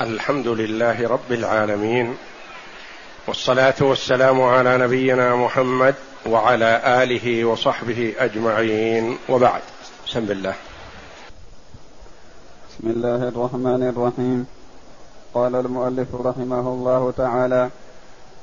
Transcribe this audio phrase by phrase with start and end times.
[0.00, 2.16] الحمد لله رب العالمين
[3.28, 5.94] والصلاة والسلام على نبينا محمد
[6.26, 9.62] وعلى آله وصحبه أجمعين وبعد.
[10.06, 10.54] بسم الله.
[12.70, 14.46] بسم الله الرحمن الرحيم.
[15.34, 17.70] قال المؤلف رحمه الله تعالى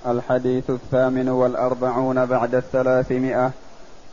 [0.07, 3.52] الحديث الثامن والأربعون بعد الثلاثمائة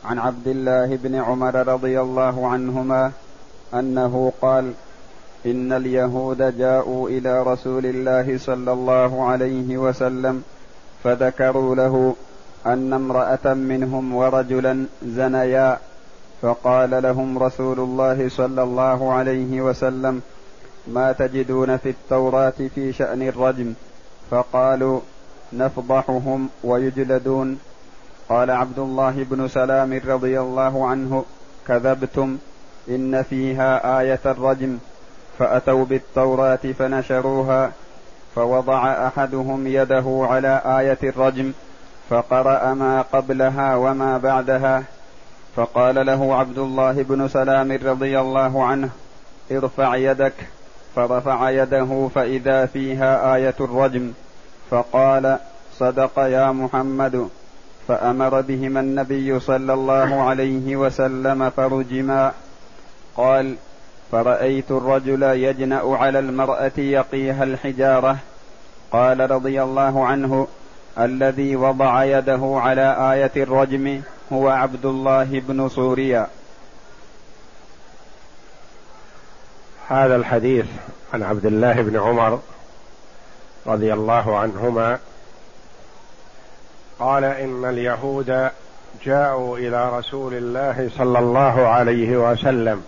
[0.05, 3.11] عن عبد الله بن عمر رضي الله عنهما
[3.73, 4.73] أنه قال
[5.45, 10.43] إن اليهود جاءوا إلى رسول الله صلى الله عليه وسلم
[11.03, 12.15] فذكروا له
[12.65, 15.77] أن امرأة منهم ورجلا زنيا
[16.41, 20.21] فقال لهم رسول الله صلى الله عليه وسلم
[20.87, 23.73] ما تجدون في التوراة في شأن الرجم؟
[24.31, 24.99] فقالوا
[25.53, 27.59] نفضحهم ويجلدون.
[28.29, 31.25] قال عبد الله بن سلام رضي الله عنه
[31.67, 32.37] كذبتم
[32.89, 34.77] إن فيها آية الرجم.
[35.39, 37.71] فأتوا بالتوراة فنشروها
[38.35, 41.51] فوضع أحدهم يده على آية الرجم
[42.09, 44.83] فقرأ ما قبلها وما بعدها
[45.55, 48.89] فقال له عبد الله بن سلام رضي الله عنه
[49.51, 50.33] ارفع يدك
[50.95, 54.11] فرفع يده فإذا فيها آية الرجم
[54.69, 55.37] فقال
[55.77, 57.29] صدق يا محمد.
[57.87, 62.31] فأمر بهما النبي صلى الله عليه وسلم فرجما
[63.17, 63.55] قال
[64.11, 68.17] فرأيت الرجل يجنأ على المرأة يقيها الحجارة.
[68.91, 70.47] قال رضي الله عنه
[70.99, 74.01] الذي وضع يده على آية الرجم
[74.33, 76.27] هو عبد الله بن سوريا.
[79.87, 80.65] هذا الحديث
[81.13, 82.39] عن عبد الله بن عمر
[83.67, 84.99] رضي الله عنهما.
[86.99, 88.49] قال إن اليهود
[89.05, 92.83] جاءوا إلى رسول الله صلى الله عليه وسلم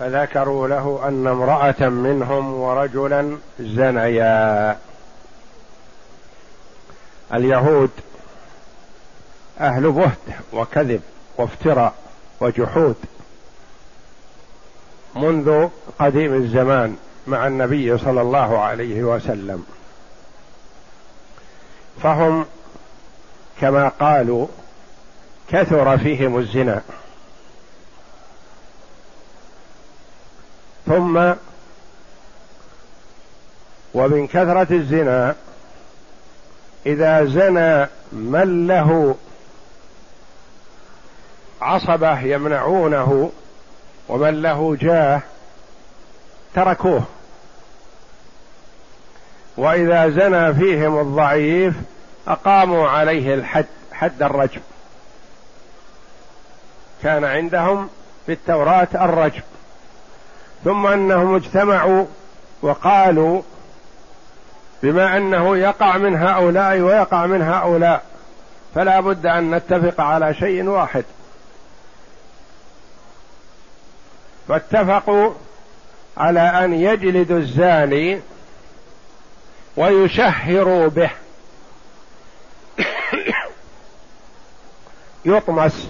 [0.00, 4.76] فذكروا له أن امرأة منهم ورجلا زنيا.
[7.34, 7.90] اليهود
[9.60, 10.18] أهل بهت
[10.52, 11.00] وكذب
[11.38, 11.94] وافتراء
[12.40, 12.96] وجحود
[15.16, 15.68] منذ
[15.98, 16.96] قديم الزمان
[17.26, 19.66] مع النبي صلى الله عليه وسلم.
[22.02, 22.46] فهم
[23.60, 24.46] كما قالوا
[25.48, 26.82] كثر فيهم الزنا.
[30.90, 31.32] ثم
[33.94, 35.34] ومن كثرة الزنا
[36.86, 39.14] إذا زنى من له
[41.60, 43.32] عصبة يمنعونه
[44.08, 45.20] ومن له جاه
[46.54, 47.04] تركوه.
[49.56, 51.74] وإذا زنى فيهم الضعيف
[52.28, 54.60] أقاموا عليه الحد حد الرجم.
[57.02, 57.88] كان عندهم
[58.26, 59.42] في التوراة الرجم.
[60.64, 62.06] ثم أنهم اجتمعوا
[62.62, 63.42] وقالوا
[64.82, 68.04] بما أنه يقع من هؤلاء ويقع من هؤلاء
[68.74, 71.04] فلا بد أن نتفق على شيء واحد.
[74.48, 75.32] فاتفقوا
[76.16, 78.20] على أن يجلدوا الزاني
[79.76, 81.10] ويشهروا به.
[85.24, 85.88] يطمس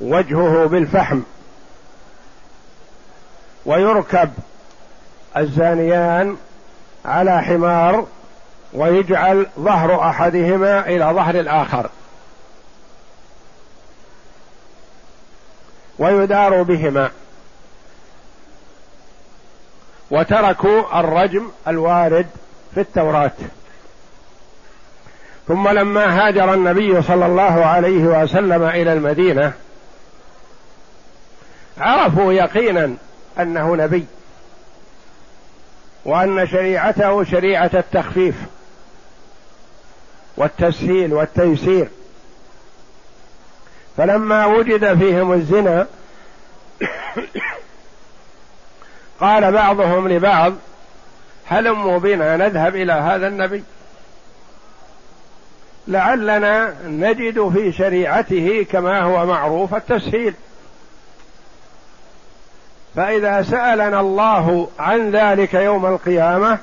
[0.00, 1.20] وجهه بالفحم.
[3.66, 4.30] ويركب
[5.36, 6.36] الزانيان
[7.04, 8.06] على حمار
[8.72, 11.90] ويجعل ظهر أحدهما إلى ظهر الآخر.
[15.98, 17.10] ويدار بهما.
[20.10, 22.26] وتركوا الرجم الوارد
[22.74, 23.32] في التوراة.
[25.48, 29.52] ثم لما هاجر النبي صلى الله عليه وسلم إلى المدينة
[31.78, 32.94] عرفوا يقينا
[33.38, 34.06] أنه نبي
[36.04, 38.34] وأن شريعته شريعة التخفيف
[40.36, 41.88] والتسهيل والتيسير.
[43.96, 45.86] فلما وجد فيهم الزنا
[49.20, 50.54] قال بعضهم لبعض
[51.46, 53.64] هلموا بنا نذهب إلى هذا النبي.
[55.88, 60.34] لعلنا نجد في شريعته كما هو معروف التسهيل.
[62.96, 66.58] فإذا سألنا الله عن ذلك يوم القيامة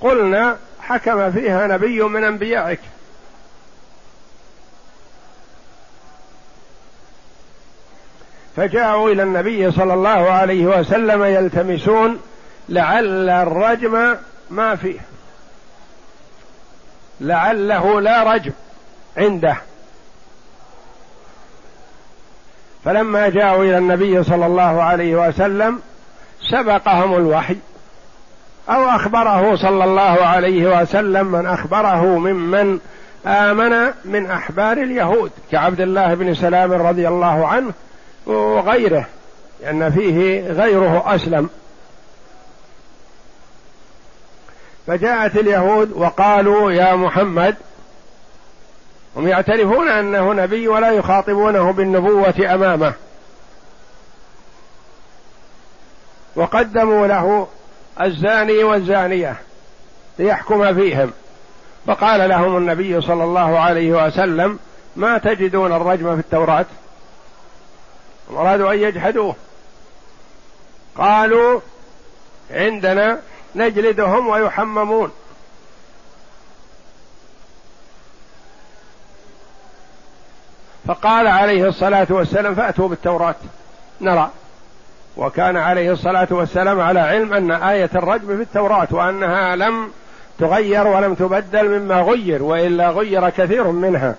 [0.00, 2.80] قلنا حكم فيها نبي من أنبيائك.
[8.56, 12.20] فجاءوا إلى النبي صلى الله عليه وسلم يلتمسون
[12.68, 14.16] لعل الرجم
[14.50, 15.00] ما فيه.
[17.20, 18.52] لعله لا رجم
[19.16, 19.56] عنده.
[22.86, 25.80] فلما جاءوا إلى النبي صلى الله عليه وسلم
[26.50, 27.56] سبقهم الوحي
[28.68, 32.78] أو أخبره صلى الله عليه وسلم من أخبره ممن
[33.26, 37.72] آمن من أحبار اليهود كعبد الله بن سلام رضي الله عنه
[38.26, 39.06] وغيره
[39.62, 41.48] لأن فيه غيره أسلم.
[44.86, 47.56] فجاءت اليهود وقالوا يا محمد
[49.16, 52.94] هم يعترفون أنه نبي ولا يخاطبونه بالنبوة أمامه.
[56.36, 57.48] وقدموا له
[58.00, 59.36] الزاني والزانية
[60.18, 61.12] ليحكم فيهم.
[61.86, 64.58] فقال لهم النبي صلى الله عليه وسلم
[64.96, 66.66] ما تجدون الرجم في التوراة؟
[68.30, 69.34] أرادوا أن يجحدوه.
[70.96, 71.60] قالوا
[72.50, 73.20] عندنا
[73.54, 75.12] نجلدهم ويحممون.
[80.86, 83.34] فقال عليه الصلاة والسلام فأتوا بالتوراة.
[84.00, 84.30] نرى.
[85.16, 89.90] وكان عليه الصلاة والسلام على علم أن آية الرجم في التوراة وأنها لم
[90.38, 94.14] تغير ولم تبدل مما غير وإلا غير كثير منها.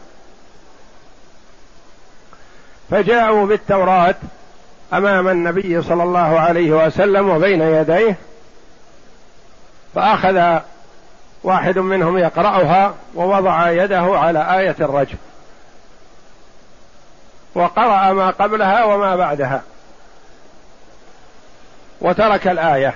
[2.89, 4.15] فجاءوا بالتوراة
[4.93, 8.15] أمام النبي صلى الله عليه وسلم وبين يديه.
[9.95, 10.59] فأخذ
[11.43, 15.17] واحد منهم يقرأها ووضع يده على آية الرجم.
[17.57, 19.61] وقرأ ما قبلها وما بعدها.
[22.01, 22.95] وترك الآية.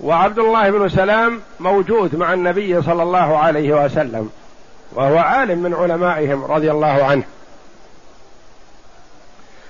[0.00, 4.30] وعبد الله بن سلام موجود مع النبي صلى الله عليه وسلم
[4.92, 7.22] وهو عالم من علمائهم رضي الله عنه.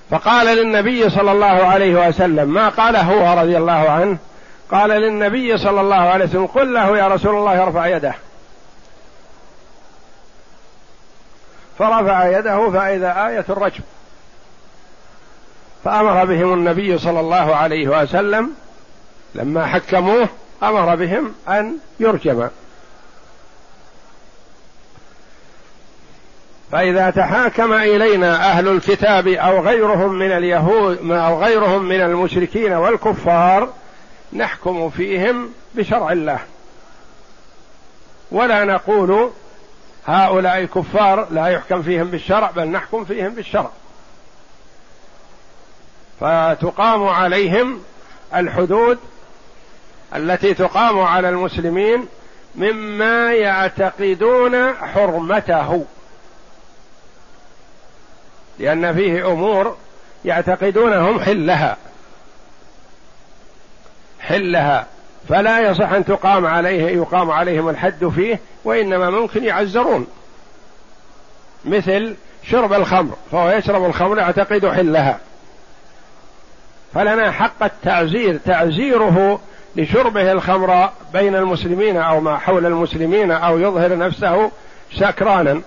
[0.09, 4.17] فقال للنبي صلى الله عليه وسلم ما قال هو رضي الله عنه؟
[4.71, 8.15] قال للنبي صلى الله عليه وسلم قل له يا رسول الله ارفع يده.
[11.79, 13.83] فرفع يده فإذا آية الرجم.
[15.83, 18.51] فأمر بهم النبي صلى الله عليه وسلم
[19.35, 20.29] لما حكموه
[20.63, 22.49] أمر بهم أن يرجم.
[26.71, 33.69] فإذا تحاكم إلينا أهل الكتاب أو غيرهم من اليهود أو غيرهم من المشركين والكفار
[34.33, 36.39] نحكم فيهم بشرع الله.
[38.31, 39.31] ولا نقول
[40.07, 43.69] هؤلاء كفار لا يحكم فيهم بالشرع بل نحكم فيهم بالشرع.
[46.19, 47.83] فتقام عليهم
[48.35, 48.99] الحدود
[50.15, 52.07] التي تقام على المسلمين
[52.55, 55.85] مما يعتقدون حرمته.
[58.59, 59.77] لأن فيه أمور
[60.25, 61.77] يعتقدونهم حلها.
[64.19, 64.87] حلها.
[65.29, 70.07] فلا يصح أن تقام عليه يقام عليهم الحد فيه وإنما ممكن يعزرون.
[71.65, 75.19] مثل شرب الخمر فهو يشرب الخمر يعتقد حلها.
[76.93, 79.39] فلنا حق التعزير تعزيره
[79.75, 84.51] لشربه الخمر بين المسلمين أو ما حول المسلمين أو يظهر نفسه
[84.93, 85.61] سكرانا.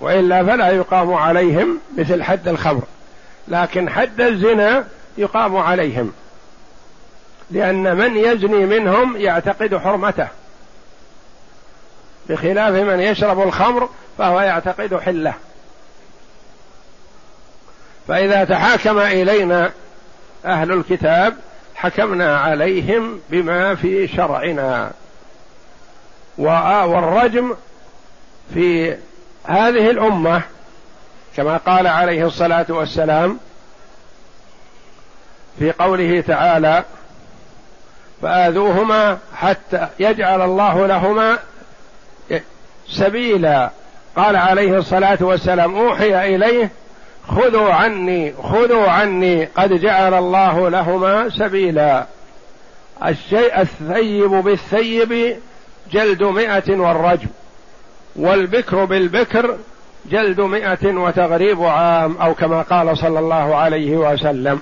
[0.00, 2.82] وإلا فلا يقام عليهم مثل حد الخمر.
[3.48, 4.84] لكن حد الزنا
[5.18, 6.12] يقام عليهم.
[7.50, 10.28] لأن من يزني منهم يعتقد حرمته.
[12.28, 15.34] بخلاف من يشرب الخمر فهو يعتقد حله.
[18.08, 19.70] فإذا تحاكم إلينا
[20.44, 21.36] أهل الكتاب
[21.74, 24.90] حكمنا عليهم بما في شرعنا.
[26.38, 27.54] والرجم
[28.54, 28.96] في
[29.44, 30.42] هذه الأمة
[31.36, 33.38] كما قال عليه الصلاة والسلام
[35.58, 36.84] في قوله تعالى
[38.22, 41.38] فآذوهما حتى يجعل الله لهما
[42.88, 43.70] سبيلا.
[44.16, 46.70] قال عليه الصلاة والسلام أوحي إليه
[47.28, 52.06] خذوا عني خذوا عني قد جعل الله لهما سبيلا.
[53.06, 55.36] الشيء الثيب بالثيب
[55.92, 57.28] جلد مئة والرجم
[58.16, 59.56] والبكر بالبكر
[60.10, 64.60] جلد مئة وتغريب عام أو كما قال صلى الله عليه وسلم.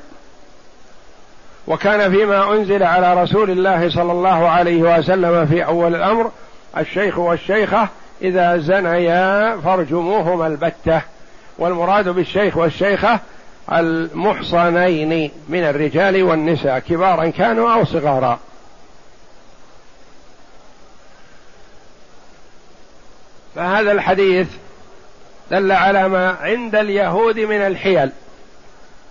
[1.67, 6.31] وكان فيما أنزل على رسول الله صلى الله عليه وسلم في أول الأمر
[6.79, 7.89] الشيخ والشيخة
[8.23, 11.03] إذا زنيا فارجموهما البتة.
[11.59, 13.21] والمراد بالشيخ والشيخة
[13.73, 18.39] المحصنين من الرجال والنساء كبارا كانوا أو صغارا.
[23.55, 24.49] فهذا الحديث
[25.51, 28.11] دل على ما عند اليهود من الحيل.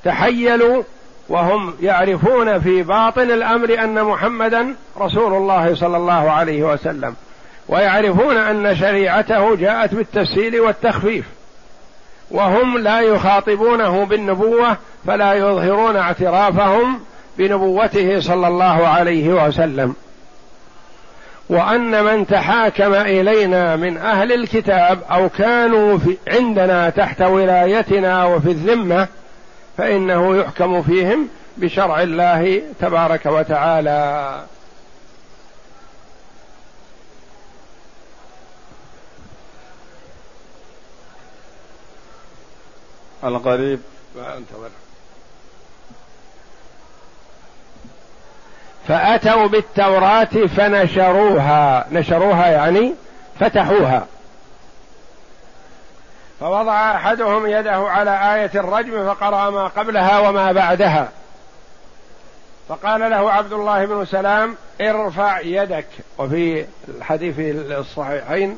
[0.04, 0.84] تحيلوا
[1.30, 7.16] وهم يعرفون في باطن الأمر أن محمدا رسول الله صلى الله عليه وسلم
[7.68, 11.26] ويعرفون أن شريعته جاءت بالتسهيل والتخفيف
[12.32, 14.78] وهم لا يخاطبونه بالنبوة
[15.08, 17.00] فلا يظهرون اعترافهم
[17.38, 19.96] بنبوته صلى الله عليه وسلم.
[21.50, 29.08] وأن من تحاكم إلينا من أهل الكتاب أو كانوا في عندنا تحت ولايتنا وفي الذمة
[29.78, 34.44] فإنه يحكم فيهم بشرع الله تبارك وتعالى.
[43.24, 43.80] الغريب.
[48.88, 50.24] فأتوا بالتوراة
[50.58, 51.88] فنشروها.
[51.92, 52.94] نشروها يعني
[53.40, 54.08] فتحوها.
[56.40, 61.10] فوضع أحدهم يده على آية الرجم فقرأ ما قبلها وما بعدها.
[62.70, 65.88] فقال له عبد الله بن سلام ارفع يدك.
[66.18, 67.36] وفي الحديث
[67.72, 68.58] الصحيحين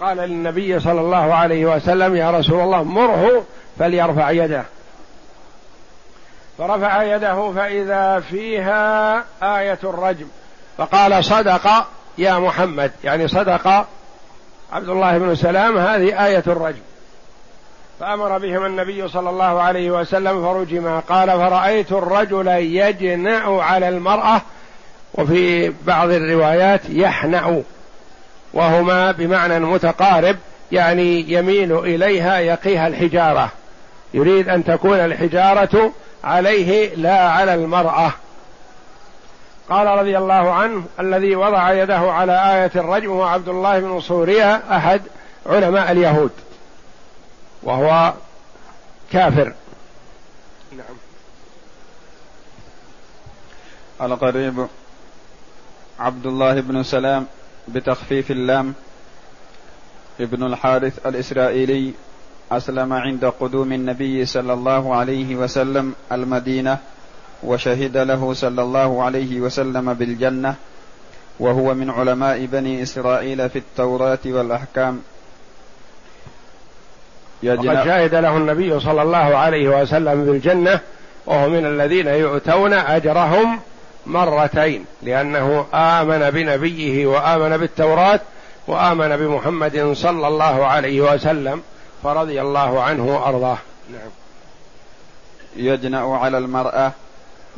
[0.00, 3.44] قال للنبي صلى الله عليه وسلم يا رسول الله مره
[3.78, 4.64] فليرفع يده.
[6.58, 10.26] فرفع يده فإذا فيها آية الرجم
[10.78, 11.86] فقال صدق
[12.18, 12.92] يا محمد.
[13.04, 13.86] يعني صدق
[14.72, 16.82] عبد الله بن سلام هذه آية الرجم.
[18.00, 24.40] فأمر بهم النبي صلى الله عليه وسلم فرجما قال فرأيت الرجل يجنع على المرأة
[25.14, 27.60] وفي بعض الروايات يحنع
[28.52, 30.36] وهما بمعنى متقارب
[30.72, 33.50] يعني يميل إليها يقيها الحجارة.
[34.14, 35.92] يريد أن تكون الحجارة
[36.24, 38.12] عليه لا على المرأة.
[39.68, 44.76] قال رضي الله عنه الذي وضع يده على آية الرجم هو عبد الله بن صوريا
[44.76, 45.02] أحد
[45.46, 46.30] علماء اليهود.
[47.62, 48.12] وهو
[49.12, 49.52] كافر.
[50.72, 50.96] نعم.
[54.02, 54.66] القريب
[55.98, 57.26] عبد الله بن سلام
[57.68, 58.74] بتخفيف اللام.
[60.20, 61.92] ابن الحارث الإسرائيلي
[62.52, 66.78] أسلم عند قدوم النبي صلى الله عليه وسلم المدينة
[67.42, 70.54] وشهد له صلى الله عليه وسلم بالجنة
[71.40, 75.02] وهو من علماء بني إسرائيل في التوراة والأحكام.
[77.42, 80.80] وقد شهد له النبي صلى الله عليه وسلم بالجنة
[81.26, 83.60] وهو من الذين يؤتون أجرهم
[84.06, 88.20] مرتين لأنه آمن بنبيه وآمن بالتوراة
[88.66, 91.62] وآمن بمحمد صلى الله عليه وسلم
[92.02, 93.58] فرضي الله عنه وأرضاه.
[93.92, 94.10] نعم.
[95.56, 96.92] يجنأ على المرأة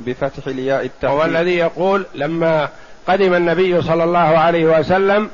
[0.07, 2.69] بفتح الياء التحقيق هو الذي يقول لما
[3.09, 5.31] قدم النبي صلى الله عليه وسلم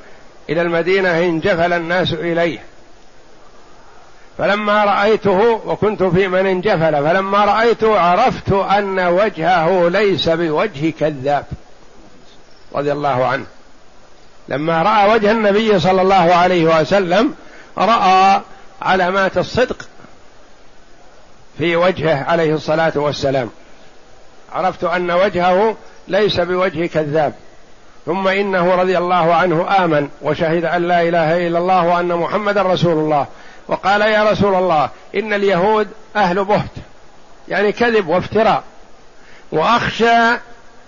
[0.51, 2.59] إلى المدينة انجفل الناس إليه.
[4.39, 11.45] فلما رأيته وكنت في من انجفل فلما رأيته عرفت أن وجهه ليس بوجه كذاب
[12.75, 13.47] رضي الله عنه.
[14.49, 17.35] لما رأى وجه النبي صلى الله عليه وسلم
[17.79, 18.41] رأى
[18.83, 19.77] علامات الصدق
[21.59, 23.51] في وجهه عليه الصلاة والسلام.
[24.53, 25.77] عرفت أن وجهه
[26.09, 27.33] ليس بوجه كذاب.
[28.07, 32.93] ثم إنه رضي الله عنه آمن وشهد أن لا إله إلا الله وأن محمدا رسول
[32.93, 33.27] الله.
[33.69, 36.71] وقال يا رسول الله إن اليهود أهل بهت
[37.49, 38.63] يعني كذب وافتراء.
[39.53, 40.37] وأخشى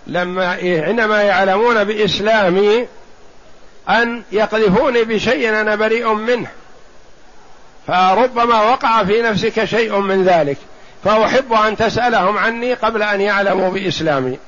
[0.06, 2.86] لما حينما يعلمون بإسلامي
[3.88, 6.48] أن يقذفوني بشيء أنا بريء منه.
[7.86, 10.56] فربما وقع في نفسك شيء من ذلك.
[11.04, 14.38] فأحب أن تسألهم عني قبل أن يعلموا بإسلامي.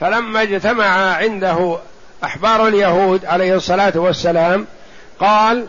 [0.00, 1.78] فلما اجتمع عنده
[2.24, 4.66] أحبار اليهود عليه الصلاة والسلام
[5.20, 5.66] قال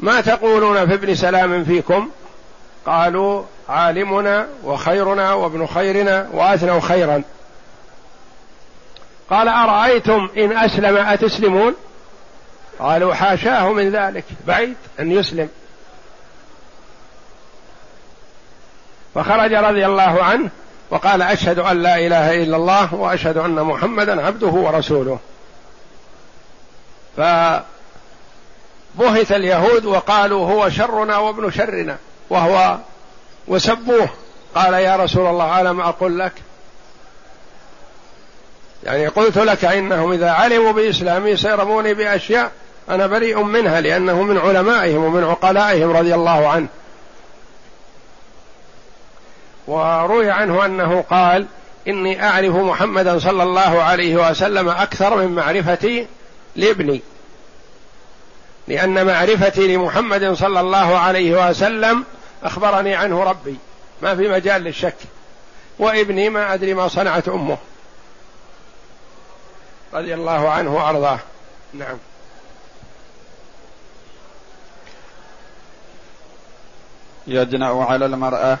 [0.00, 2.10] ما تقولون في ابن سلام فيكم؟
[2.86, 7.22] قالوا عالمنا وخيرنا وابن خيرنا وأثنوا خيرا.
[9.30, 11.74] قال أرأيتم إن أسلم أتسلمون؟
[12.78, 15.48] قالوا حاشاه من ذلك بعيد أن يسلم.
[19.14, 20.50] فخرج رضي الله عنه
[20.90, 25.18] وقال أشهد أن لا إله إلا الله وأشهد أن محمدا عبده ورسوله.
[27.16, 27.20] ف
[28.94, 31.96] بهت اليهود وقالوا هو شرنا وابن شرنا
[32.30, 32.78] وهو
[33.48, 34.08] وسبوه.
[34.54, 36.32] قال يا رسول الله ألم أقل لك؟
[38.84, 42.50] يعني قلت لك إنهم إذا علموا بإسلامي سيرموني بأشياء
[42.90, 46.66] أنا بريء منها لأنه من علمائهم ومن عقلائهم رضي الله عنه.
[49.66, 51.46] وروي عنه أنه قال
[51.88, 56.06] إني أعرف محمدا صلى الله عليه وسلم أكثر من معرفتي
[56.56, 57.02] لابني.
[58.68, 62.04] لأن معرفتي لمحمد صلى الله عليه وسلم
[62.42, 63.56] أخبرني عنه ربي.
[64.02, 64.96] ما في مجال للشك.
[65.78, 67.58] وابني ما أدري ما صنعت أمه.
[69.94, 71.18] رضي الله عنه وأرضاه.
[71.74, 71.98] نعم.
[77.26, 78.58] يجنأ على المرأة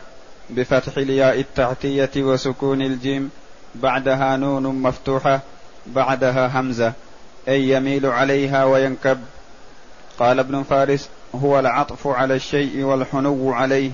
[0.50, 3.30] بفتح الياء التحتية وسكون الجيم
[3.74, 5.40] بعدها نون مفتوحة
[5.86, 6.92] بعدها همزة
[7.48, 9.20] أي يميل عليها وينكب.
[10.18, 13.90] قال ابن فارس هو العطف على الشيء والحنو عليه.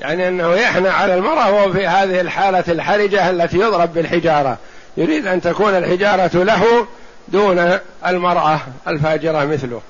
[0.00, 4.58] يعني أنه يحنى على المرأة وهو في هذه الحالة الحرجة التي يضرب بالحجارة.
[4.96, 6.86] يريد أن تكون الحجارة له
[7.28, 9.80] دون المرأة الفاجرة مثله.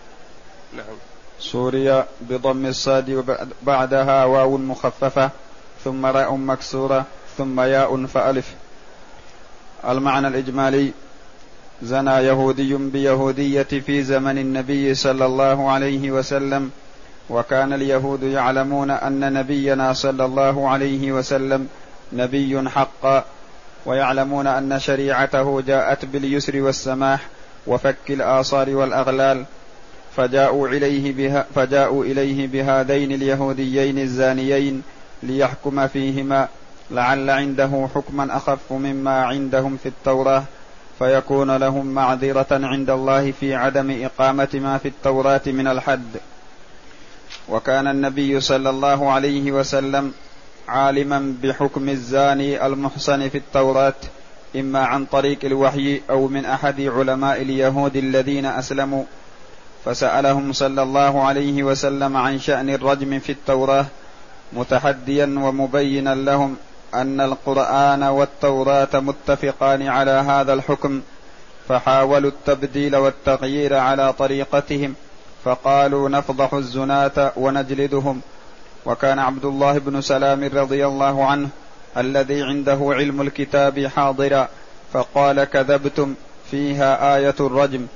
[0.77, 0.97] نعم.
[1.41, 3.25] سوريا بضم الصاد
[3.63, 5.31] وبعدها واو مخففة.
[5.87, 7.05] ثم راء مكسورة
[7.39, 8.55] ثم ياء فألف.
[9.89, 10.93] المعنى الإجمالي
[11.83, 16.71] زنى يهودي بيهودية في زمن النبي صلى الله عليه وسلم
[17.31, 21.69] وكان اليهود يعلمون أن نبينا صلى الله عليه وسلم
[22.13, 23.25] نبي حقا
[23.87, 27.21] ويعلمون أن شريعته جاءت باليسر والسماح
[27.67, 29.45] وفك الآصار والأغلال
[30.17, 34.83] فجاءوا إليه بها فجاءوا إليه بهذين اليهوديين الزانيين
[35.23, 36.49] ليحكم فيهما
[36.91, 40.43] لعل عنده حكما أخف مما عندهم في التوراة
[40.99, 46.17] فيكون لهم معذرة عند الله في عدم إقامة ما في التوراة من الحد.
[47.49, 50.13] وكان النبي صلى الله عليه وسلم
[50.69, 53.95] عالما بحكم الزاني المحصن في التوراة
[54.57, 59.05] إما عن طريق الوحي أو من أحد علماء اليهود الذين أسلموا.
[59.85, 63.87] فسألهم صلى الله عليه وسلم عن شأن الرجم في التوراة
[64.53, 66.57] متحديا ومبينا لهم
[66.95, 71.03] أن القرآن والتوراة متفقان على هذا الحكم
[71.69, 74.95] فحاولوا التبديل والتغيير على طريقتهم
[75.45, 78.21] فقالوا نفضح الزناة ونجلدهم.
[78.87, 81.49] وكان عبد الله بن سلام رضي الله عنه
[81.97, 84.49] الذي عنده علم الكتاب حاضرا
[84.93, 86.15] فقال كذبتم
[86.51, 87.87] فيها آية الرجم.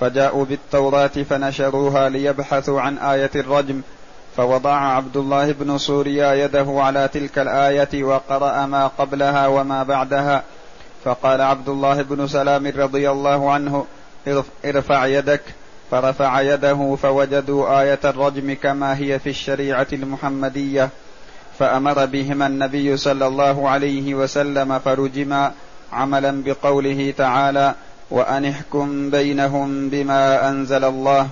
[0.00, 3.82] فجاءوا بالتوراة فنشروها ليبحثوا عن آية الرجم
[4.36, 10.42] فوضع عبد الله بن سوريا يده على تلك الآية وقرأ ما قبلها وما بعدها.
[11.04, 13.86] فقال عبد الله بن سلام رضي الله عنه
[14.64, 15.42] ارفع يدك.
[15.90, 20.88] فرفع يده فوجدوا آية الرجم كما هي في الشريعة المحمدية.
[21.58, 25.52] فأمر بهما النبي صلى الله عليه وسلم فرجما
[25.92, 27.74] عملا بقوله تعالى
[28.10, 31.28] وأن احكم بينهم بما أنزل الله.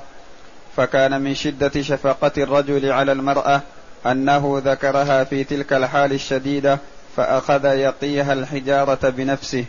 [0.79, 3.61] فكان من شدة شفقة الرجل على المرأة
[4.07, 6.79] أنه ذكرها في تلك الحال الشديدة
[7.17, 9.65] فأخذ يقيها الحجارة بنفسه.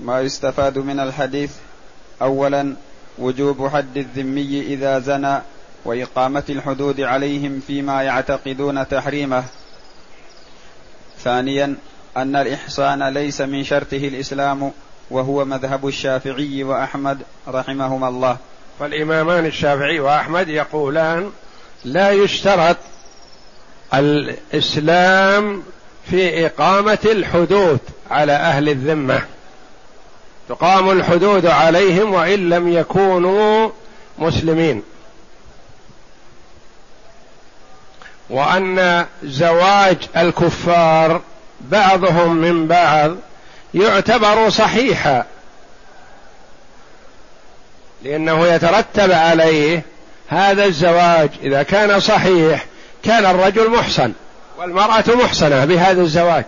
[0.00, 1.52] ما يستفاد من الحديث
[2.22, 2.74] أولا
[3.18, 5.38] وجوب حد الذمي إذا زنى
[5.84, 9.44] وإقامة الحدود عليهم فيما يعتقدون تحريمه.
[11.18, 11.76] ثانيا
[12.16, 14.72] أن الإحصان ليس من شرطه الإسلام
[15.10, 18.36] وهو مذهب الشافعي وأحمد رحمهما الله.
[18.80, 21.30] فالإمامان الشافعي وأحمد يقولان
[21.84, 22.76] لا يشترط
[23.94, 25.62] الإسلام
[26.10, 27.78] في إقامة الحدود
[28.10, 29.22] على أهل الذمة.
[30.48, 33.70] تقام الحدود عليهم وإن لم يكونوا
[34.18, 34.82] مسلمين.
[38.30, 41.20] وأن زواج الكفار
[41.60, 43.16] بعضهم من بعض
[43.74, 45.24] يعتبر صحيحا.
[48.06, 49.82] لأنه يترتب عليه
[50.28, 51.30] هذا الزواج.
[51.42, 52.64] إذا كان صحيح
[53.02, 54.12] كان الرجل محصن
[54.58, 56.44] والمرأة محصنة بهذا الزواج.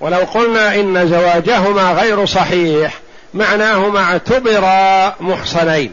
[0.00, 2.94] ولو قلنا إن زواجهما غير صحيح
[3.34, 5.92] معناهما اعتبرا محصنين.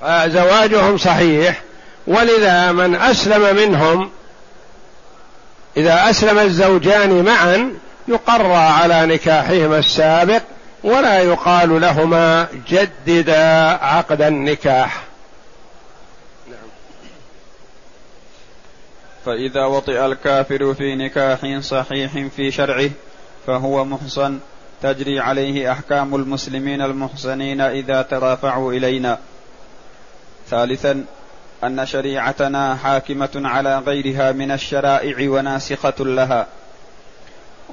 [0.00, 1.60] فزواجهم صحيح
[2.06, 4.10] ولذا من أسلم منهم
[5.76, 7.72] إذا أسلم الزوجان معا
[8.08, 10.42] يقرى على نكاحهما السابق
[10.82, 15.02] ولا يقال لهما جددا عقد النكاح.
[16.50, 16.68] نعم.
[19.26, 22.90] فإذا وطئ الكافر في نكاح صحيح في شرعه
[23.46, 24.38] فهو محصن
[24.82, 29.18] تجري عليه أحكام المسلمين المحصنين إذا ترافعوا إلينا.
[30.50, 31.04] ثالثا
[31.64, 36.46] أن شريعتنا حاكمة على غيرها من الشرائع وناسخة لها.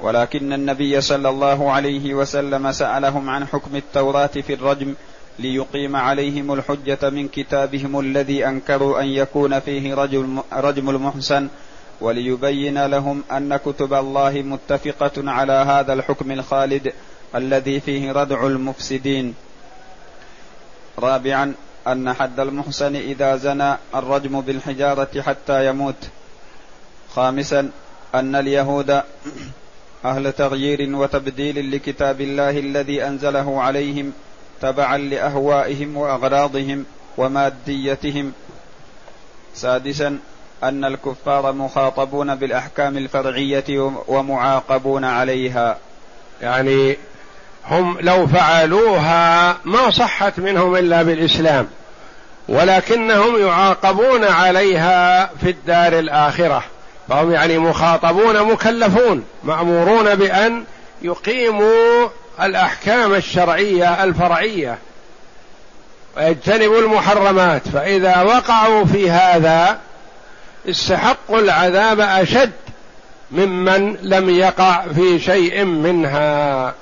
[0.02, 4.94] ولكن النبي صلى الله عليه وسلم سألهم عن حكم التوراة في الرجم
[5.38, 9.94] ليقيم عليهم الحجة من كتابهم الذي أنكروا أن يكون فيه
[10.52, 11.48] رجم المحسن
[12.00, 16.92] وليبين لهم أن كتب الله متفقة على هذا الحكم الخالد
[17.34, 19.34] الذي فيه ردع المفسدين.
[20.98, 21.54] رابعا
[21.86, 26.08] أن حد المحسن إذا زنى الرجم بالحجارة حتى يموت.
[27.14, 27.70] خامسا
[28.14, 29.02] أن اليهود
[30.10, 34.12] أهل تغيير وتبديل لكتاب الله الذي أنزله عليهم
[34.60, 36.84] تبعا لأهوائهم وأغراضهم
[37.16, 38.32] وماديتهم.
[39.54, 40.18] سادسا
[40.62, 45.78] أن الكفار مخاطبون بالأحكام الفرعية ومعاقبون عليها.
[46.42, 46.96] يعني
[47.66, 51.68] هم لو فعلوها ما صحت منهم إلا بالإسلام
[52.48, 56.64] ولكنهم يعاقبون عليها في الدار الآخرة.
[57.08, 60.64] فهم يعني مخاطبون مكلفون مأمورون بأن
[61.02, 62.08] يقيموا
[62.42, 64.78] الأحكام الشرعية الفرعية.
[66.16, 69.78] ويجتنبوا المحرمات فإذا وقعوا في هذا
[70.68, 72.52] استحقوا العذاب أشد
[73.30, 76.74] ممن لم يقع في شيء منها.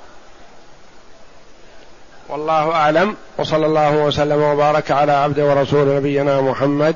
[2.29, 6.95] والله أعلم وصلى الله وسلم وبارك على عبد ورسول نبينا محمد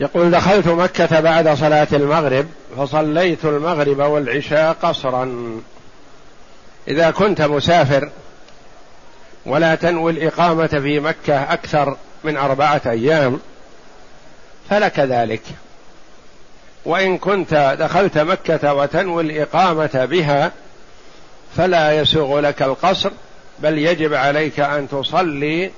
[0.00, 2.46] يقول دخلت مكة بعد صلاة المغرب
[2.78, 5.60] فصليت المغرب والعشاء قصرا.
[6.88, 8.10] إذا كنت مسافر
[9.46, 13.40] ولا تنوي الإقامة في مكة أكثر من أربعة أيام
[14.70, 15.42] فلك ذلك.
[16.84, 20.52] وإن كنت دخلت مكة وتنوي الإقامة بها
[21.56, 23.10] فلا يسوغ لك القصر
[23.58, 25.70] بل يجب عليك أن تصلي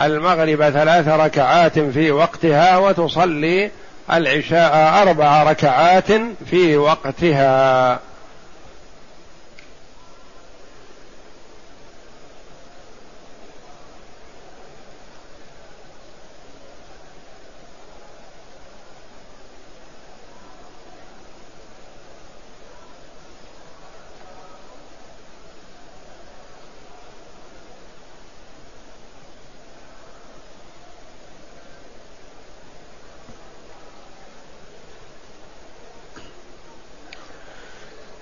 [0.00, 3.70] المغرب ثلاث ركعات في وقتها وتصلي
[4.12, 6.12] العشاء أربع ركعات
[6.50, 7.98] في وقتها.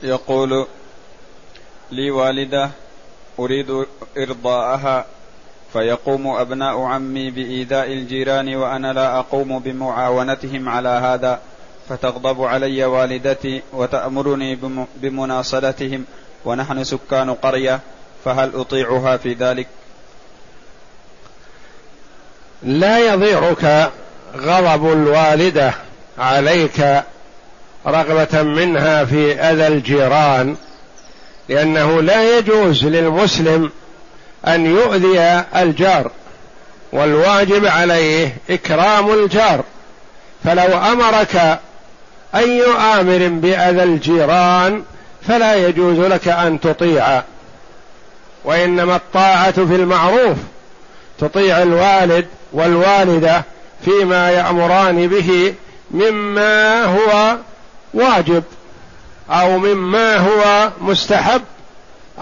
[0.09, 0.67] يقول
[1.91, 2.71] لي والدة
[3.39, 3.87] أريد
[4.19, 5.07] إرضاءها
[5.73, 11.41] فيقوم أبناء عمي بإيذاء الجيران وأنا لا أقوم بمعاونتهم على هذا
[11.89, 14.59] فتغضب علي والدتي وتأمرني
[14.97, 16.05] بمناصلتهم
[16.45, 17.81] ونحن سكان قرية
[18.25, 19.67] فهل أطيعها في ذلك؟
[22.63, 23.93] لا يضيرك
[24.37, 25.75] غضب الوالدة
[26.19, 27.03] عليك
[27.87, 30.57] رغبة منها في أذى الجيران
[31.49, 33.71] لأنه لا يجوز للمسلم
[34.47, 36.11] أن يؤذي الجار
[36.93, 39.65] والواجب عليه إكرام الجار.
[40.45, 41.59] فلو أمرك
[42.35, 44.83] أي آمر بأذى الجيران
[45.29, 47.23] فلا يجوز لك أن تطيع
[48.45, 50.37] وإنما الطاعة في المعروف
[51.19, 53.45] تطيع الوالد والوالدة
[53.85, 55.55] فيما يأمران به
[55.91, 57.37] مما هو
[57.95, 58.43] واجب
[59.31, 61.43] أو مما هو مستحب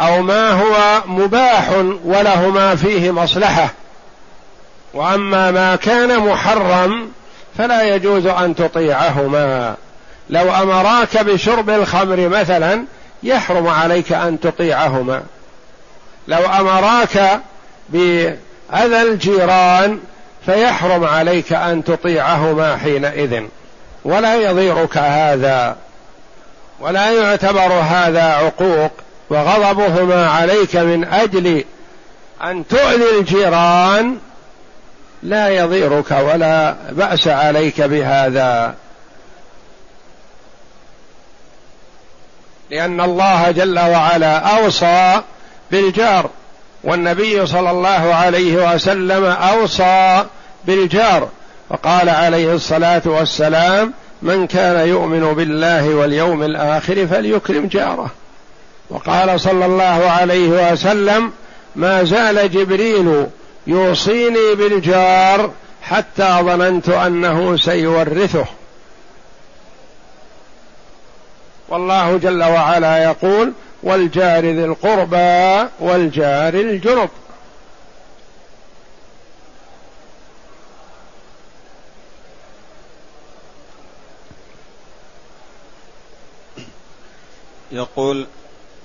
[0.00, 1.70] أو ما هو مباح
[2.05, 3.68] ولهما فيه مصلحة.
[4.94, 7.11] وأما ما كان محرم
[7.59, 9.74] فلا يجوز أن تطيعهما.
[10.31, 12.85] لو أمراك بشرب الخمر مثلا
[13.22, 15.22] يحرم عليك أن تطيعهما.
[16.29, 17.40] لو أمراك
[17.88, 19.98] بأذى الجيران
[20.46, 23.42] فيحرم عليك أن تطيعهما حينئذ.
[24.06, 25.76] ولا يضيرك هذا
[26.80, 28.90] ولا يعتبر هذا عقوق
[29.30, 31.64] وغضبهما عليك من أجل
[32.42, 34.18] أن تؤذي الجيران
[35.22, 38.74] لا يضيرك ولا بأس عليك بهذا.
[42.70, 45.20] لأن الله جل وعلا أوصى
[45.70, 46.30] بالجار
[46.84, 50.24] والنبي صلى الله عليه وسلم أوصى
[50.64, 51.28] بالجار.
[51.70, 58.11] وقال عليه الصلاة والسلام من كان يؤمن بالله واليوم الآخر فليكرم جاره.
[58.90, 61.33] وقال صلى الله عليه وسلم
[61.76, 63.26] ما زال جبريل
[63.66, 65.50] يوصيني بالجار
[65.83, 68.44] حتى ظننت أنه سيورثه.
[71.68, 73.52] والله جل وعلا يقول
[73.83, 77.09] والجار ذي القربى والجار الجنب.
[87.76, 88.26] يقول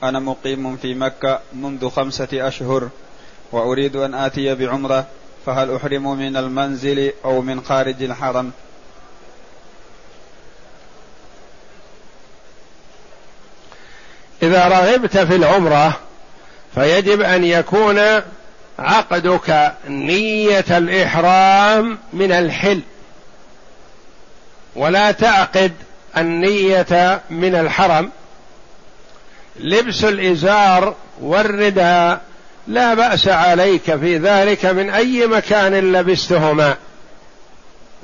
[0.04, 2.89] أنا مقيم في مكة منذ خمسة أشهر
[3.51, 5.06] وأريد أن آتي بعمرة
[5.45, 8.51] فهل أحرم من المنزل أو من خارج الحرم؟
[14.43, 15.99] إذا رغبت في العمرة
[16.75, 17.99] فيجب أن يكون
[18.80, 22.82] عقدك نية الإحرام من الحل.
[24.75, 25.73] ولا تعقد
[26.17, 28.12] النية من الحرم.
[29.60, 32.22] لبس الإزار والرداء
[32.68, 36.76] لا بأس عليك في ذلك من أي مكان لبستهما.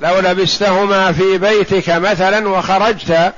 [0.00, 3.32] لو لبستهما في بيتك مثلا وخرجت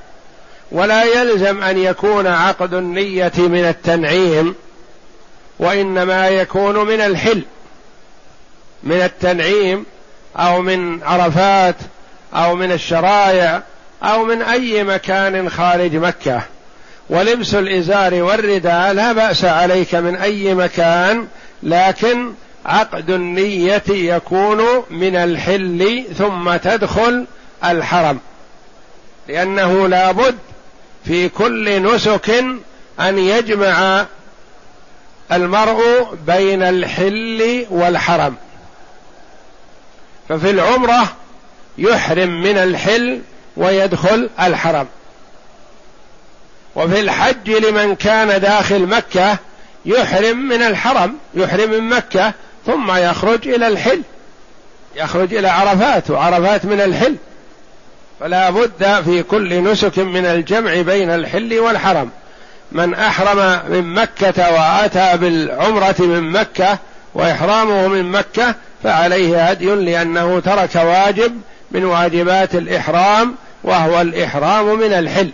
[0.73, 4.55] ولا يلزم أن يكون عقد النية من التنعيم
[5.59, 7.43] وإنما يكون من الحل
[8.83, 9.87] من التنعيم
[10.37, 11.77] أو من عرفات
[12.35, 13.61] أو من الشرايع
[14.03, 16.43] أو من أي مكان خارج مكة.
[17.11, 21.27] ولبس الإزار والرداء لا بأس عليك من أي مكان
[21.63, 22.33] لكن
[22.67, 27.27] عقد النية يكون من الحل ثم تدخل
[27.65, 28.19] الحرم.
[29.29, 30.39] لأنه لابد
[31.05, 32.31] في كل نسك
[33.01, 34.07] أن يجمع
[35.33, 38.37] المرء بين الحل والحرم.
[40.29, 41.13] ففي العمرة
[41.79, 43.21] يحرم من الحل
[43.57, 44.87] ويدخل الحرم.
[46.77, 49.37] وفي الحج لمن كان داخل مكة
[49.87, 52.33] يحرم من الحرم يحرم من مكة
[52.67, 54.03] ثم يخرج إلى الحل.
[54.97, 57.17] يخرج إلى عرفات وعرفات من الحل.
[58.21, 62.11] فلا بد في كل نسك من الجمع بين الحل والحرم.
[62.73, 66.79] من أحرم من مكة وآتى بالعمرة من مكة
[67.15, 68.55] وإحرامه من مكة
[68.85, 75.31] فعليه هدي لأنه ترك واجب من واجبات الإحرام وهو الإحرام من الحل.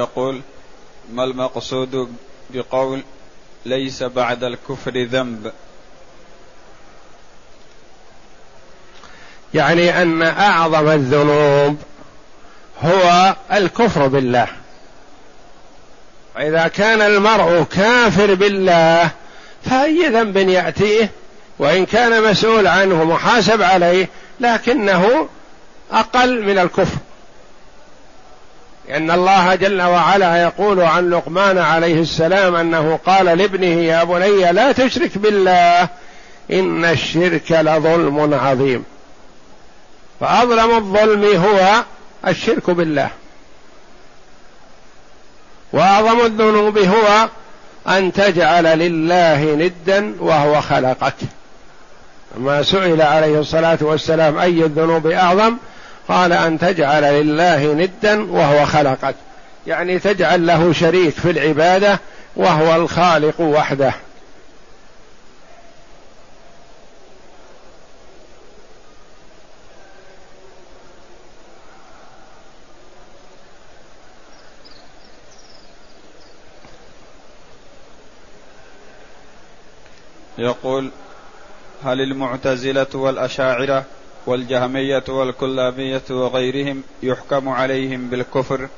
[0.00, 0.40] يقول
[1.12, 2.14] ما المقصود
[2.50, 3.02] بقول
[3.66, 5.52] ليس بعد الكفر ذنب؟
[9.54, 11.76] يعني أن أعظم الذنوب
[12.82, 14.48] هو الكفر بالله.
[16.36, 19.10] وإذا كان المرء كافر بالله
[19.64, 21.10] فأي ذنب يأتيه؟
[21.58, 24.08] وإن كان مسؤول عنه محاسب عليه
[24.40, 25.28] لكنه
[25.92, 26.98] أقل من الكفر.
[28.90, 34.72] لأن الله جل وعلا يقول عن لقمان عليه السلام أنه قال لابنه يا بني لا
[34.72, 35.88] تشرك بالله
[36.52, 38.84] إن الشرك لظلم عظيم.
[40.20, 41.84] فأظلم الظلم هو
[42.28, 43.08] الشرك بالله.
[45.72, 47.28] وأعظم الذنوب هو
[47.88, 51.14] أن تجعل لله ندا وهو خلقك.
[52.36, 55.56] ما سئل عليه الصلاة والسلام أي الذنوب أعظم؟
[56.10, 59.14] قال أن تجعل لله ندا وهو خلقك.
[59.66, 61.98] يعني تجعل له شريك في العبادة
[62.36, 63.92] وهو الخالق وحده.
[80.38, 80.90] يقول
[81.84, 83.84] هل المعتزلة والأشاعرة
[84.26, 88.68] والجهمية والكلابية وغيرهم يحكم عليهم بالكفر.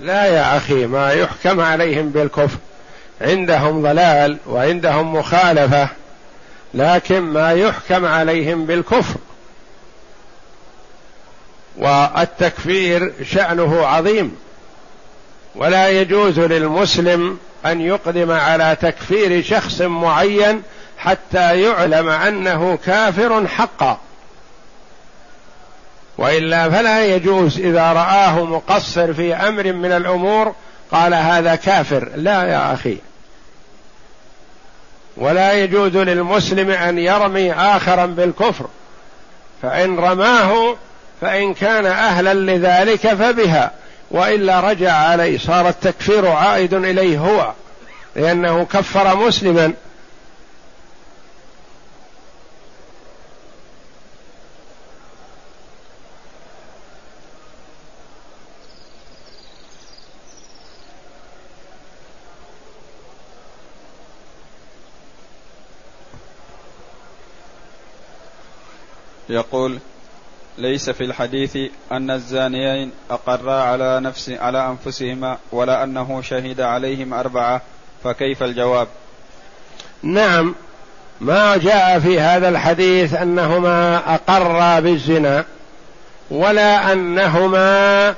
[0.00, 2.58] لا يا أخي ما يحكم عليهم بالكفر.
[3.20, 5.88] عندهم ضلال وعندهم مخالفة
[6.74, 9.16] لكن ما يحكم عليهم بالكفر.
[11.78, 14.36] والتكفير شأنه عظيم.
[15.54, 20.62] ولا يجوز للمسلم أن يقدم على تكفير شخص معين
[21.04, 23.98] حتى يعلم أنه كافر حقا.
[26.18, 30.54] وإلا فلا يجوز إذا رآه مقصر في أمر من الأمور
[30.92, 32.08] قال هذا كافر.
[32.16, 32.96] لا يا أخي.
[35.16, 38.66] ولا يجوز للمسلم أن يرمي آخرا بالكفر.
[39.62, 40.76] فإن رماه
[41.20, 43.70] فإن كان أهلا لذلك فبها.
[44.10, 47.52] وإلا رجع عليه صار التكفير عائد إليه هو
[48.16, 49.72] لأنه كفر مسلما.
[69.32, 69.78] يقول
[70.58, 71.58] ليس في الحديث
[71.92, 77.62] أن الزانيين أقرا على نفس على أنفسهما ولا أنه شهد عليهم أربعة
[78.04, 78.88] فكيف الجواب؟
[80.02, 80.54] نعم
[81.20, 85.44] ما جاء في هذا الحديث أنهما أقرا بالزنا
[86.30, 88.14] ولا أنهما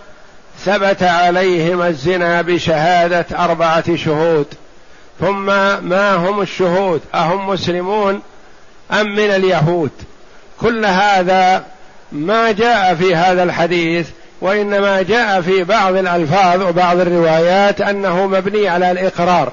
[0.58, 4.46] ثبت عليهما الزنا بشهادة أربعة شهود.
[5.20, 5.46] ثم
[5.88, 8.22] ما هم الشهود؟ أهم مسلمون
[8.92, 9.90] أم من اليهود؟
[10.64, 11.64] كل هذا
[12.12, 14.08] ما جاء في هذا الحديث
[14.40, 19.52] وإنما جاء في بعض الألفاظ وبعض الروايات أنه مبني على الإقرار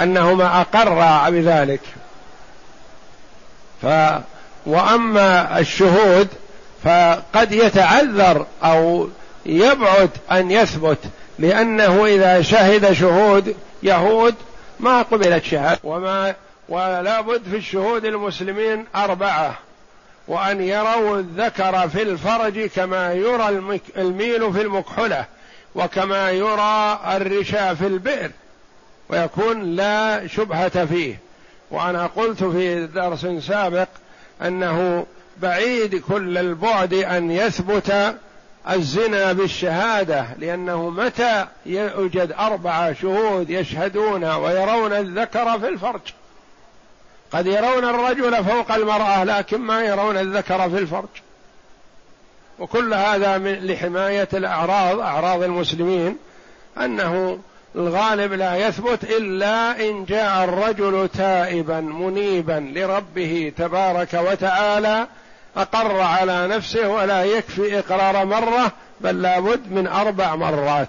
[0.00, 1.80] أنهما أقرا بذلك.
[3.82, 3.86] ف
[4.66, 6.28] وأما الشهود
[6.84, 9.08] فقد يتعذر أو
[9.46, 10.98] يبعد أن يثبت
[11.38, 14.34] لأنه إذا شهد شهود يهود
[14.80, 16.34] ما قبلت شهادة وما
[16.68, 19.67] ولا بد في الشهود المسلمين أربعة.
[20.28, 23.48] وأن يروا الذكر في الفرج كما يرى
[23.96, 25.24] الميل في المكحلة
[25.74, 28.30] وكما يرى الرشا في البئر
[29.08, 31.18] ويكون لا شبهة فيه.
[31.70, 33.88] وأنا قلت في درس سابق
[34.42, 38.16] أنه بعيد كل البعد أن يثبت
[38.70, 46.00] الزنا بالشهادة لأنه متى يوجد أربعة شهود يشهدون ويرون الذكر في الفرج؟
[47.32, 51.08] قد يرون الرجل فوق المرأة لكن ما يرون الذكر في الفرج.
[52.58, 56.16] وكل هذا من لحماية الأعراض أعراض المسلمين
[56.78, 57.38] أنه
[57.76, 65.06] الغالب لا يثبت إلا إن جاء الرجل تائبا منيبا لربه تبارك وتعالى
[65.56, 70.88] أقر على نفسه ولا يكفي إقرار مرة بل لابد من أربع مرات.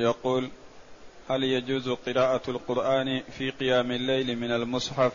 [0.00, 0.48] يقول
[1.30, 5.12] هل يجوز قراءة القرآن في قيام الليل من المصحف؟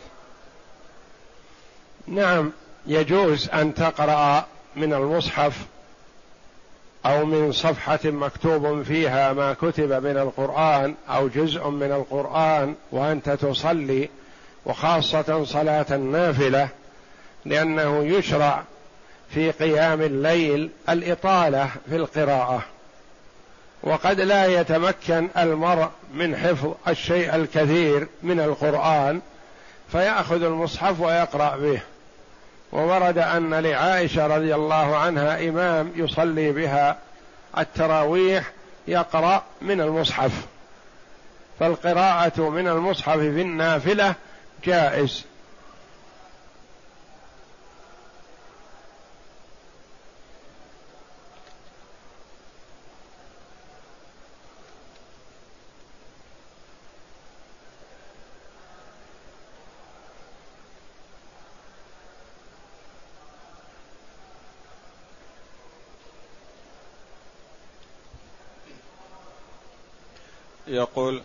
[2.06, 2.52] نعم
[2.86, 4.46] يجوز أن تقرأ
[4.76, 5.66] من المصحف
[7.06, 14.08] أو من صفحة مكتوب فيها ما كتب من القرآن أو جزء من القرآن وأنت تصلي
[14.66, 16.68] وخاصة صلاة النافلة
[17.44, 18.64] لأنه يشرع
[19.30, 22.64] في قيام الليل الإطالة في القراءة
[23.86, 29.20] وقد لا يتمكن المرء من حفظ الشيء الكثير من القرآن
[29.92, 31.80] فيأخذ المصحف ويقرأ به.
[32.72, 36.98] وورد أن لعائشة رضي الله عنها إمام يصلي بها
[37.58, 38.50] التراويح
[38.88, 40.32] يقرأ من المصحف.
[41.60, 44.14] فالقراءة من المصحف في النافلة
[44.64, 45.24] جائز.
[70.66, 71.22] يقول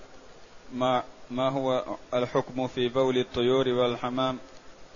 [0.73, 1.83] ما ما هو
[2.13, 4.37] الحكم في بول الطيور والحمام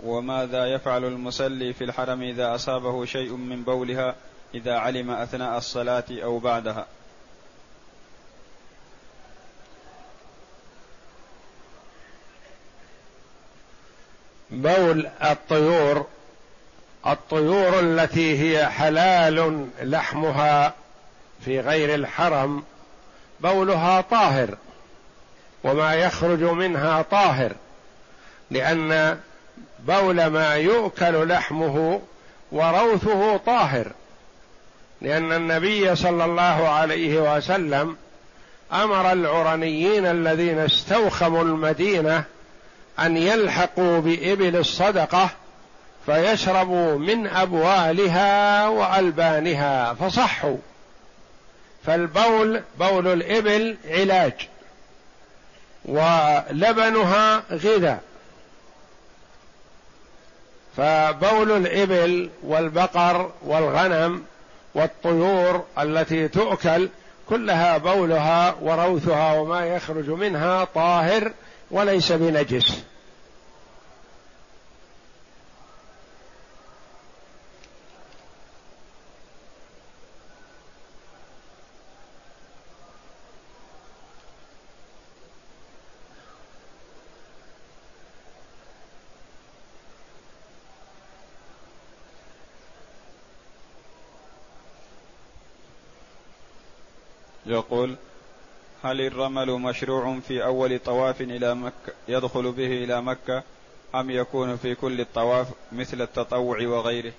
[0.04, 4.16] وماذا يفعل المسلي في الحرم إذا أصابه شيء من بولها
[4.56, 6.86] إذا علم أثناء الصلاة أو بعدها؟
[14.52, 16.06] بول الطيور
[17.08, 20.74] الطيور التي هي حلال لحمها
[21.46, 22.64] في غير الحرم
[23.40, 24.58] بولها طاهر
[25.64, 27.52] وما يخرج منها طاهر
[28.52, 29.18] لأن
[29.80, 32.02] بول ما يؤكل لحمه
[32.52, 33.92] وروثه طاهر
[35.02, 37.96] لأن النبي صلى الله عليه وسلم
[38.74, 42.24] أمر العرنيين الذين استوخموا المدينة
[43.00, 45.30] أن يلحقوا بإبل الصدقة
[46.06, 50.58] فيشربوا من أبوالها وألبانها فصحوا.
[51.86, 54.34] فالبول بول الإبل علاج.
[55.86, 58.02] ولبنها غذاء.
[60.78, 64.24] فبول الإبل والبقر والغنم
[64.76, 66.90] والطيور التي تؤكل
[67.30, 71.32] كلها بولها وروثها وما يخرج منها طاهر
[71.72, 72.84] وليس بنجس.
[97.46, 97.96] يقول
[98.84, 103.43] هل الرمل مشروع في أول طواف إلى مكة يدخل به إلى مكة
[103.96, 107.14] أم يكون في كل الطواف مثل التطوع وغيره؟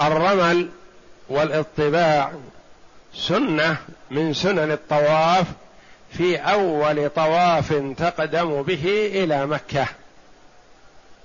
[0.00, 0.70] الرمل
[1.28, 2.32] والإطباع
[3.14, 3.76] سنة
[4.10, 5.46] من سنن الطواف
[6.10, 9.86] في أول طواف تقدم به إلى مكة.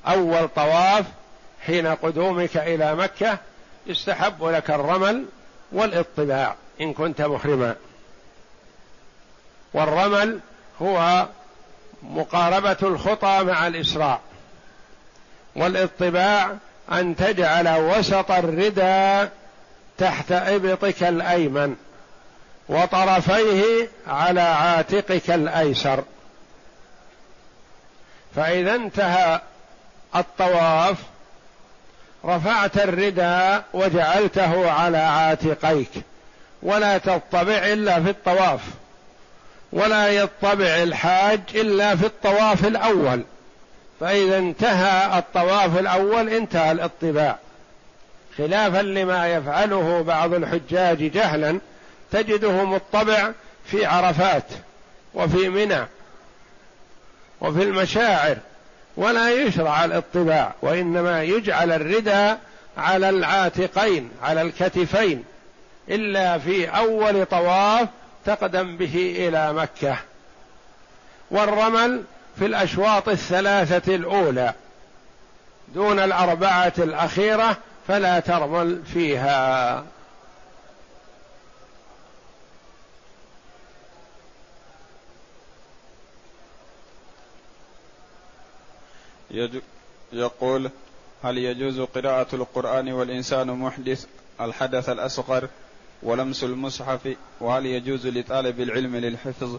[0.07, 1.05] أول طواف
[1.65, 3.37] حين قدومك إلى مكة
[3.87, 5.25] يستحب لك الرمل
[5.71, 6.55] والإطباع.
[6.81, 7.75] إن كنت محرما.
[9.73, 10.39] والرمل
[10.81, 11.27] هو
[12.03, 14.19] مقاربة الخطى مع الإسراع
[15.55, 16.55] والإطباع
[16.91, 19.29] أن تجعل وسط الردى
[19.97, 21.75] تحت إبطك الأيمن
[22.69, 26.03] وطرفيه على عاتقك الأيسر.
[28.35, 29.41] فإذا انتهى
[30.15, 30.97] الطواف
[32.25, 36.10] رفعت الردى وجعلته على عاتقيك.
[36.63, 38.61] ولا تطبع إلا في الطواف
[39.73, 43.23] ولا يطبع الحاج إلا في الطواف الأول.
[43.99, 47.37] فإذا انتهى الطواف الأول انتهى الاطباع.
[48.37, 51.59] خلافا لما يفعله بعض الحجاج جهلا
[52.11, 53.31] تجده مطبع
[53.65, 54.43] في عرفات
[55.13, 55.85] وفي منى
[57.41, 58.37] وفي المشاعر
[58.97, 62.35] ولا يشرع الاطباع وإنما يجعل الردى
[62.77, 65.23] على العاتقين على الكتفين.
[65.91, 67.89] إلا في أول طواف
[68.25, 69.97] تقدم به إلى مكة.
[71.31, 72.03] والرمل
[72.39, 74.53] في الأشواط الثلاثة الأولى.
[75.75, 79.83] دون الأربعة الأخيرة فلا ترمل فيها.
[90.13, 90.69] يقول
[91.23, 94.05] هل يجوز قراءة القرآن والإنسان محدث
[94.41, 95.47] الحدث الأصغر؟
[96.03, 99.57] ولمس المصحف وهل يجوز لطالب العلم للحفظ؟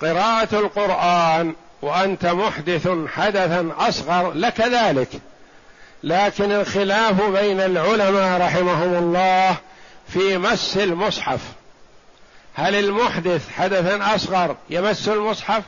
[0.00, 5.08] قراءة القرآن وأنت محدث حدثا أصغر لك ذلك.
[6.02, 9.56] لكن الخلاف بين العلماء رحمهم الله
[10.08, 11.40] في مس المصحف.
[12.54, 15.62] هل المحدث حدثا أصغر يمس المصحف؟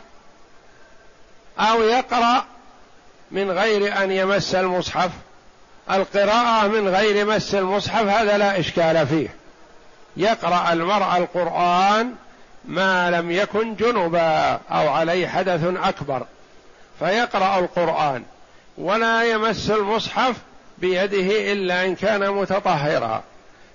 [1.58, 2.44] أو يقرأ
[3.30, 5.10] من غير أن يمس المصحف؟
[5.90, 9.34] القراءة من غير مس المصحف هذا لا إشكال فيه.
[10.16, 12.14] يقرأ المرء القرآن
[12.64, 16.26] ما لم يكن جنبا أو عليه حدث أكبر
[16.98, 18.22] فيقرأ القرآن
[18.78, 20.36] ولا يمس المصحف
[20.78, 23.22] بيده إلا إن كان متطهرا.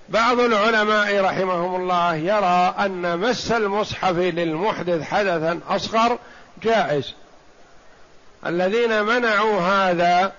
[0.08, 6.18] بعض العلماء رحمهم الله يرى أن مس المصحف للمحدث حدثا أصغر
[6.62, 7.14] جائز.
[8.46, 10.32] الذين منعوا هذا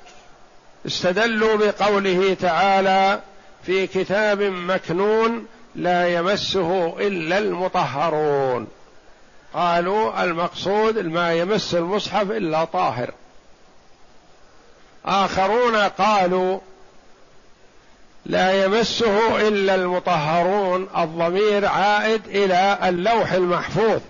[0.85, 3.21] استدلوا بقوله تعالى
[3.65, 8.67] في كتاب مكنون لا يمسه إلا المطهرون.
[9.53, 13.11] قالوا المقصود ما يمس المصحف إلا طاهر.
[15.05, 16.59] آخرون قالوا
[18.25, 24.01] لا يمسه إلا المطهرون الضمير عائد إلى اللوح المحفوظ.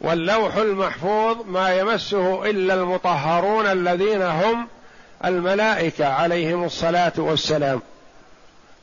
[0.00, 4.68] واللوح المحفوظ ما يمسه إلا المطهرون الذين هم
[5.24, 7.82] الملائكة عليهم الصلاة والسلام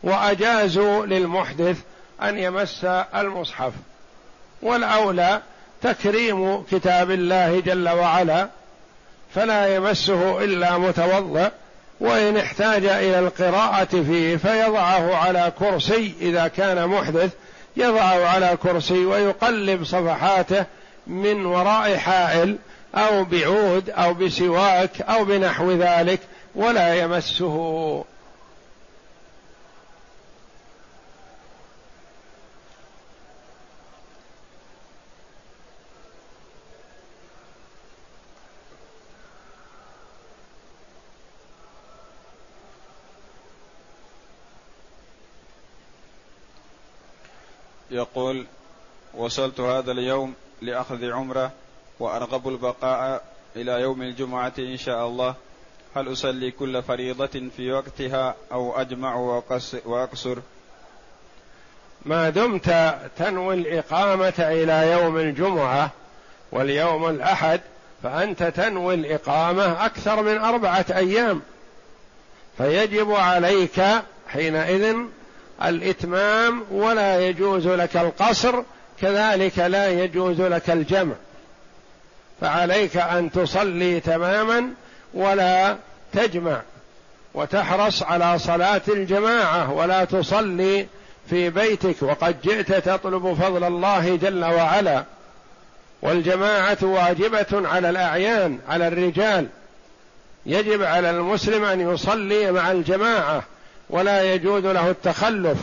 [0.04, 1.78] وأجازوا للمحدث
[2.22, 3.74] أن يمس المصحف.
[4.62, 5.42] والأولى
[5.82, 8.48] تكريم كتاب الله جل وعلا
[9.36, 11.50] فلا يمسه إلا متوضئ
[12.00, 17.32] وإن احتاج إلى القراءة فيه فيضعه على كرسي إذا كان محدث
[17.78, 20.66] يضعه على كرسي ويقلب صفحاته
[21.08, 22.58] من وراء حائل
[22.96, 26.20] أو بعود أو بسواك أو بنحو ذلك
[26.56, 28.06] ولا يمسه.
[47.92, 48.46] يقول
[49.14, 51.52] وصلت هذا اليوم لأخذ عمرة
[52.00, 53.24] وأرغب البقاء
[53.56, 55.36] إلى يوم الجمعة إن شاء الله.
[55.96, 59.16] هل أصلي كل فريضة في وقتها أو أجمع
[59.86, 60.38] وأقصر؟
[62.06, 65.92] ما دمت تنوي الإقامة إلى يوم الجمعة
[66.52, 67.62] واليوم الأحد
[68.04, 71.42] فأنت تنوي الإقامة أكثر من أربعة أيام.
[72.58, 73.82] فيجب عليك
[74.28, 74.96] حينئذ
[75.64, 78.64] الإتمام ولا يجوز لك القصر
[79.02, 81.16] كذلك لا يجوز لك الجمع.
[82.42, 84.70] فعليك أن تصلي تماما
[85.14, 85.76] ولا
[86.14, 86.62] تجمع
[87.34, 90.88] وتحرص على صلاة الجماعة ولا تصلي
[91.30, 91.96] في بيتك.
[92.02, 95.04] وقد جئت تطلب فضل الله جل وعلا.
[96.02, 99.48] والجماعة واجبة على الأعيان على الرجال.
[100.46, 103.44] يجب على المسلم أن يصلي مع الجماعة
[103.90, 105.58] ولا يجوز له التخلف.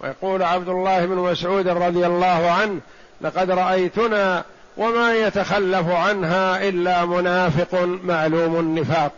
[0.00, 2.80] ويقول عبد الله بن مسعود رضي الله عنه
[3.20, 4.44] لقد رأيتنا
[4.80, 7.74] وما يتخلف عنها إلا منافق
[8.04, 9.12] معلوم النفاق.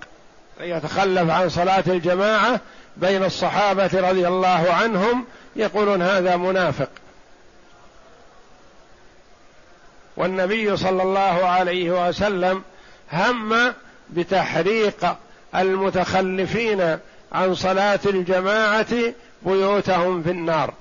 [0.60, 2.60] يتخلف عن صلاة الجماعة
[2.96, 5.24] بين الصحابة رضي الله عنهم
[5.56, 6.88] يقولون هذا منافق.
[10.16, 12.62] والنبي صلى الله عليه وسلم
[13.12, 13.72] هم
[14.10, 15.16] بتحريق
[15.54, 16.98] المتخلفين
[17.32, 18.94] عن صلاة الجماعة
[19.42, 20.74] بيوتهم في النار.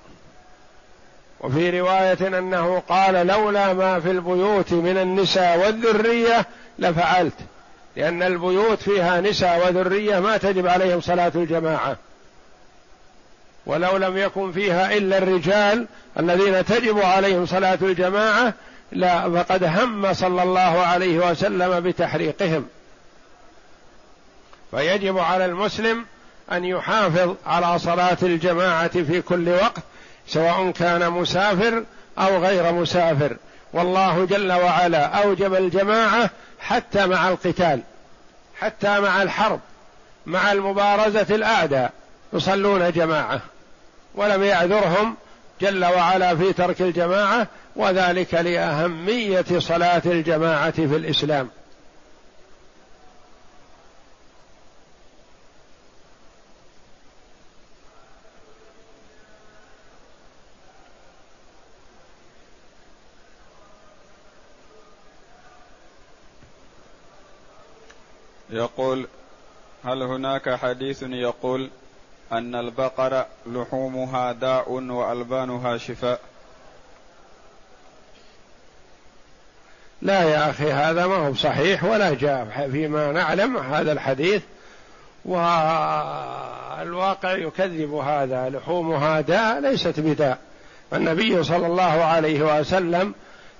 [1.41, 6.45] وفي رواية أنه قال لولا ما في البيوت من النساء والذرية
[6.79, 7.33] لفعلت.
[7.95, 11.97] لأن البيوت فيها نساء وذرية ما تجب عليهم صلاة الجماعة.
[13.65, 15.87] ولو لم يكن فيها إلا الرجال
[16.19, 18.53] الذين تجب عليهم صلاة الجماعة
[18.91, 22.65] لا فقد هم صلى الله عليه وسلم بتحريقهم.
[24.71, 26.05] فيجب على المسلم
[26.51, 29.83] أن يحافظ على صلاة الجماعة في كل وقت
[30.27, 31.83] سواء كان مسافر
[32.17, 33.37] أو غير مسافر.
[33.73, 37.79] والله جل وعلا أوجب الجماعة حتى مع القتال
[38.59, 39.59] حتى مع الحرب
[40.25, 41.91] مع المبارزة الأعداء.
[42.33, 43.41] يصلون جماعة
[44.15, 45.15] ولم يعذرهم
[45.61, 51.49] جل وعلا في ترك الجماعة وذلك لأهمية صلاة الجماعة في الإسلام.
[68.61, 69.07] يقول
[69.85, 71.69] هل هناك حديث يقول
[72.31, 76.19] أن البقر لحومها داء وألبانها شفاء؟
[80.01, 84.41] لا يا أخي هذا ما هو صحيح ولا جاء فيما نعلم هذا الحديث.
[85.25, 85.51] والواقع
[87.31, 90.37] يكذب هذا لحومها داء ليست بداء.
[90.93, 93.13] النبي صلى الله عليه وسلم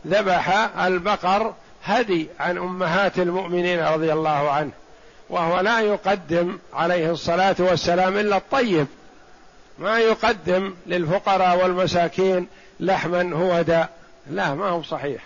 [0.08, 4.72] ذبح البقر هدي عن أمهات المؤمنين رضي الله عنه.
[5.32, 8.88] وهو لا يقدم عليه الصلاة والسلام إلا الطيب.
[9.80, 12.48] ما يقدم للفقراء والمساكين
[12.80, 13.90] لحما هو داء.
[14.30, 15.22] لا ما هو صحيح.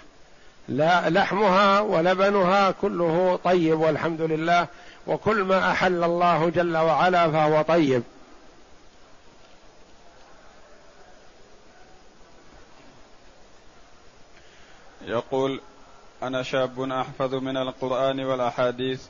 [0.69, 4.67] لا لحمها ولبنها كله طيب والحمد لله
[5.07, 8.03] وكل ما أحل الله جل وعلا فهو طيب.
[15.07, 15.61] يقول
[16.23, 19.01] أنا شاب أحفظ من القرآن والأحاديث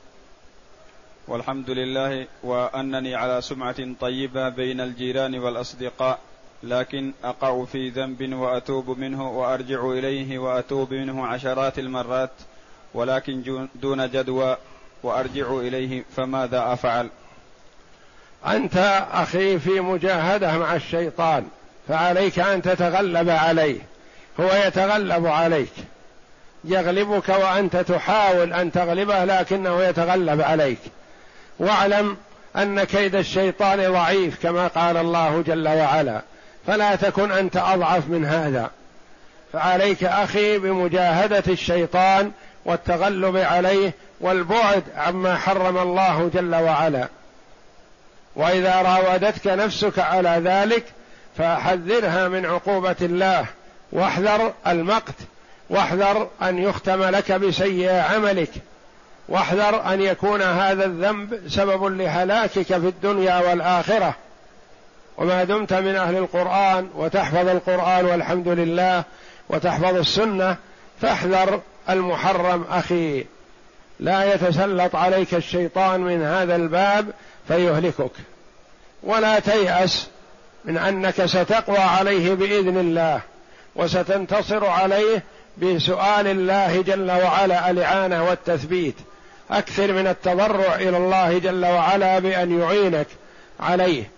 [1.28, 6.18] والحمد لله وأنني على سمعة طيبة بين الجيران والأصدقاء
[6.62, 12.30] لكن أقع في ذنب وأتوب منه وأرجع إليه وأتوب منه عشرات المرات
[12.94, 14.56] ولكن دون جدوى
[15.02, 17.08] وأرجع إليه فماذا أفعل؟
[18.46, 21.46] أنت أخي في مجاهدة مع الشيطان
[21.88, 23.80] فعليك أن تتغلب عليه
[24.40, 25.72] هو يتغلب عليك
[26.64, 30.78] يغلبك وأنت تحاول أن تغلبه لكنه يتغلب عليك.
[31.58, 32.16] واعلم
[32.56, 36.20] أن كيد الشيطان ضعيف كما قال الله جل وعلا.
[36.66, 38.70] فلا تكن أنت أضعف من هذا.
[39.52, 42.32] فعليك أخي بمجاهدة الشيطان
[42.64, 47.08] والتغلب عليه والبعد عما حرم الله جل وعلا.
[48.36, 50.84] وإذا راودتك نفسك على ذلك
[51.38, 53.46] فحذرها من عقوبة الله.
[53.92, 55.14] واحذر المقت.
[55.70, 58.50] واحذر أن يختم لك بسيء عملك.
[59.28, 64.14] واحذر أن يكون هذا الذنب سبب لهلاكك في الدنيا والآخرة.
[65.18, 69.04] وما دمت من أهل القرآن وتحفظ القرآن والحمد لله
[69.48, 70.56] وتحفظ السنة
[71.00, 71.60] فاحذر
[71.90, 73.24] المحرم أخي.
[74.00, 77.06] لا يتسلط عليك الشيطان من هذا الباب
[77.48, 78.12] فيهلكك.
[79.02, 80.08] ولا تيأس
[80.64, 83.20] من أنك ستقوى عليه بإذن الله
[83.76, 85.22] وستنتصر عليه
[85.58, 88.94] بسؤال الله جل وعلا الإعانة والتثبيت.
[89.50, 93.06] أكثر من التضرع إلى الله جل وعلا بأن يعينك
[93.60, 94.10] عليه.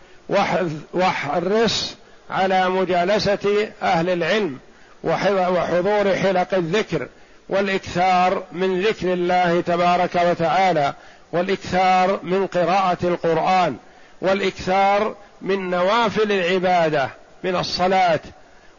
[0.95, 1.97] واحرص
[2.31, 4.59] على مجالسة أهل العلم
[5.05, 7.09] وحضور حلق الذكر
[7.49, 10.95] والإكثار من ذكر الله تبارك وتعالى
[11.33, 13.77] والإكثار من قراءة القرآن
[14.21, 17.09] والإكثار من نوافل العبادة
[17.45, 18.21] من الصلاة.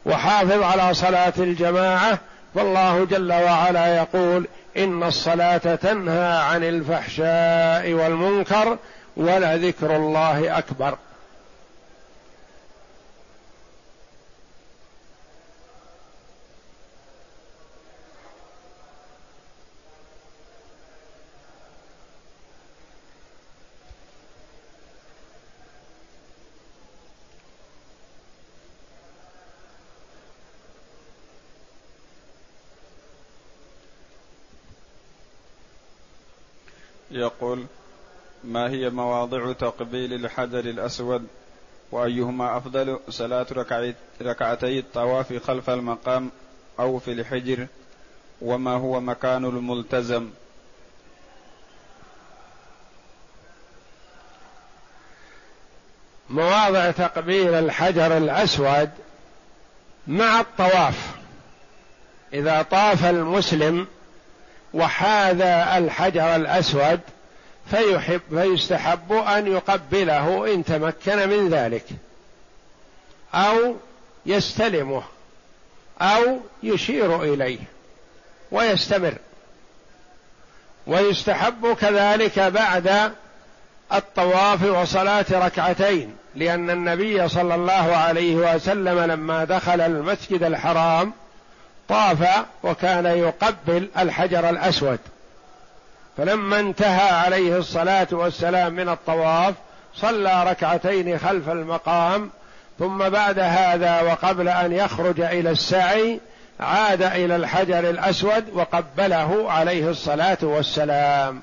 [0.05, 2.19] وحافظ على صلاة الجماعة
[2.55, 4.47] فالله جل وعلا يقول
[4.77, 8.77] إن الصلاة تنهى عن الفحشاء والمنكر
[9.17, 10.97] ولذكر الله أكبر.
[37.41, 37.65] يقول
[38.43, 41.27] ما هي مواضع تقبيل الحجر الأسود؟
[41.91, 43.45] وأيهما أفضل صلاة
[44.21, 46.31] ركعتي الطواف خلف المقام
[46.79, 47.67] أو في الحجر؟
[48.41, 50.29] وما هو مكان الملتزم؟
[56.29, 58.89] مواضع تقبيل الحجر الأسود
[60.07, 61.15] مع الطواف.
[62.33, 63.87] إذا طاف المسلم
[64.73, 66.99] وحاذا الحجر الأسود
[67.71, 71.85] فيحب فيستحب أن يقبله إن تمكن من ذلك.
[73.33, 73.75] أو
[74.25, 75.03] يستلمه.
[76.01, 77.59] أو يشير إليه.
[78.51, 79.13] ويستمر.
[80.87, 83.13] ويستحب كذلك بعد
[83.93, 86.15] الطواف وصلاة ركعتين.
[86.35, 91.13] لأن النبي صلى الله عليه وسلم لما دخل المسجد الحرام
[91.89, 94.99] طاف وكان يقبل الحجر الأسود.
[96.19, 99.53] فلما انتهى عليه الصلاة والسلام من الطواف
[99.95, 102.29] صلى ركعتين خلف المقام
[102.79, 106.19] ثم بعد هذا وقبل أن يخرج إلى السعي
[106.59, 111.41] عاد إلى الحجر الأسود وقبله عليه الصلاة والسلام.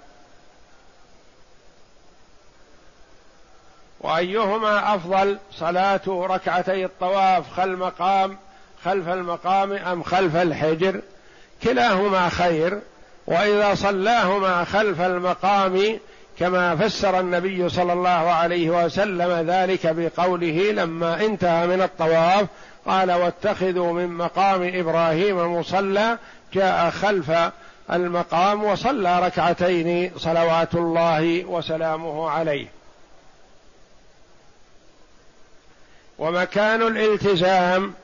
[4.01, 8.37] وأيهما أفضل صلاة ركعتي الطواف خلف المقام
[8.85, 11.01] خلف المقام أم خلف الحجر؟
[11.63, 12.81] كلاهما خير
[13.27, 15.99] وإذا صلاهما خلف المقام
[16.39, 22.47] كما فسر النبي صلى الله عليه وسلم ذلك بقوله لما انتهى من الطواف
[22.87, 26.19] قال واتخذوا من مقام إبراهيم مصلى
[26.55, 27.33] جاء خلف
[27.93, 32.67] المقام وصلى ركعتين صلوات الله وسلامه عليه.
[36.19, 37.95] ومكان الالتزام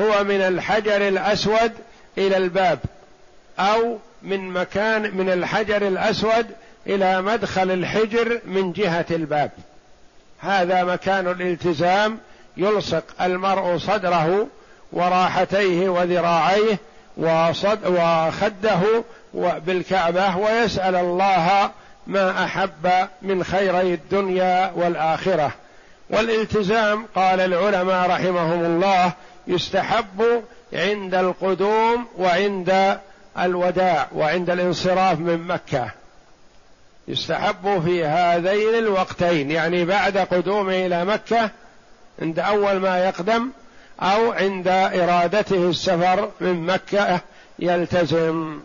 [0.00, 1.72] هو من الحجر الأسود
[2.18, 2.78] إلى الباب
[3.58, 6.46] أو من مكان من الحجر الأسود
[6.86, 9.50] إلى مدخل الحجر من جهة الباب.
[10.40, 12.18] هذا مكان الالتزام
[12.56, 14.46] يلصق المرء صدره
[14.92, 16.78] وراحتيه وذراعيه
[17.16, 19.04] وصد وخده
[19.34, 21.70] بالكعبة ويسأل الله
[22.06, 25.52] ما أحب من خيري الدنيا والآخرة.
[26.10, 29.12] والالتزام قال العلماء رحمهم الله
[29.46, 30.42] يستحب
[30.72, 32.98] عند القدوم وعند
[33.38, 35.90] الوداع وعند الانصراف من مكة.
[37.08, 41.50] يستحب في هذين الوقتين يعني بعد قدومه إلى مكة
[42.22, 43.50] عند أول ما يقدم
[44.00, 47.20] أو عند إرادته السفر من مكة
[47.58, 48.60] يلتزم.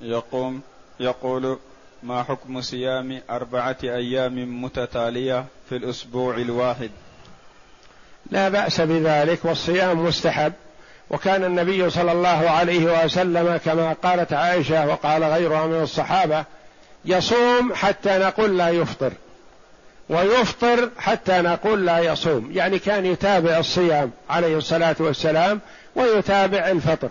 [0.00, 0.62] يقوم
[1.00, 1.58] يقول
[2.02, 6.90] ما حكم صيام أربعة أيام متتالية في الأسبوع الواحد؟
[8.30, 10.52] لا بأس بذلك والصيام مستحب
[11.10, 16.44] وكان النبي صلى الله عليه وسلم كما قالت عائشة وقال غيرها من الصحابة
[17.04, 19.12] يصوم حتى نقول لا يفطر
[20.08, 25.60] ويفطر حتى نقول لا يصوم يعني كان يتابع الصيام عليه الصلاة والسلام
[25.94, 27.10] ويتابع الفطر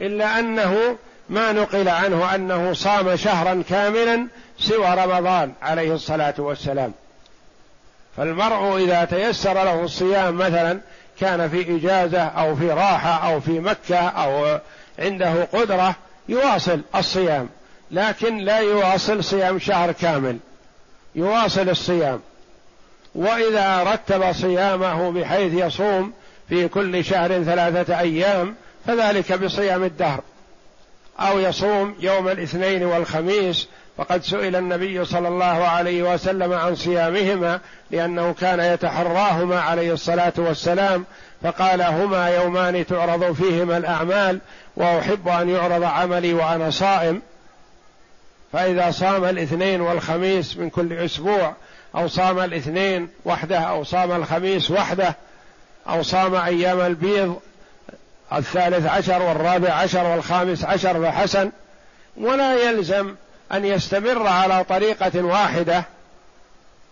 [0.00, 0.96] إلا أنه
[1.30, 4.26] ما نقل عنه أنه صام شهرا كاملا
[4.58, 6.92] سوى رمضان عليه الصلاة والسلام.
[8.16, 10.80] فالمرء إذا تيسر له الصيام مثلا
[11.20, 14.58] كان في إجازة أو في راحة أو في مكة أو
[14.98, 15.94] عنده قدرة
[16.28, 17.48] يواصل الصيام
[17.90, 20.38] لكن لا يواصل صيام شهر كامل
[21.14, 22.20] يواصل الصيام.
[23.14, 26.12] وإذا رتب صيامه بحيث يصوم
[26.48, 28.54] في كل شهر ثلاثة أيام
[28.86, 30.20] فذلك بصيام الدهر.
[31.20, 37.60] أو يصوم يوم الاثنين والخميس فقد سئل النبي صلى الله عليه وسلم عن صيامهما
[37.90, 41.04] لأنه كان يتحراهما عليه الصلاة والسلام
[41.42, 44.40] فقال هما يومان تعرض فيهما الأعمال
[44.76, 47.22] وأحب أن يعرض عملي وأنا صائم.
[48.52, 51.54] فإذا صام الاثنين والخميس من كل أسبوع
[51.94, 55.16] أو صام الاثنين وحده أو صام الخميس وحده
[55.88, 57.40] أو صام أيام البيض
[58.32, 61.50] الثالث عشر والرابع عشر والخامس عشر فحسن
[62.16, 63.14] ولا يلزم
[63.52, 65.84] أن يستمر على طريقة واحدة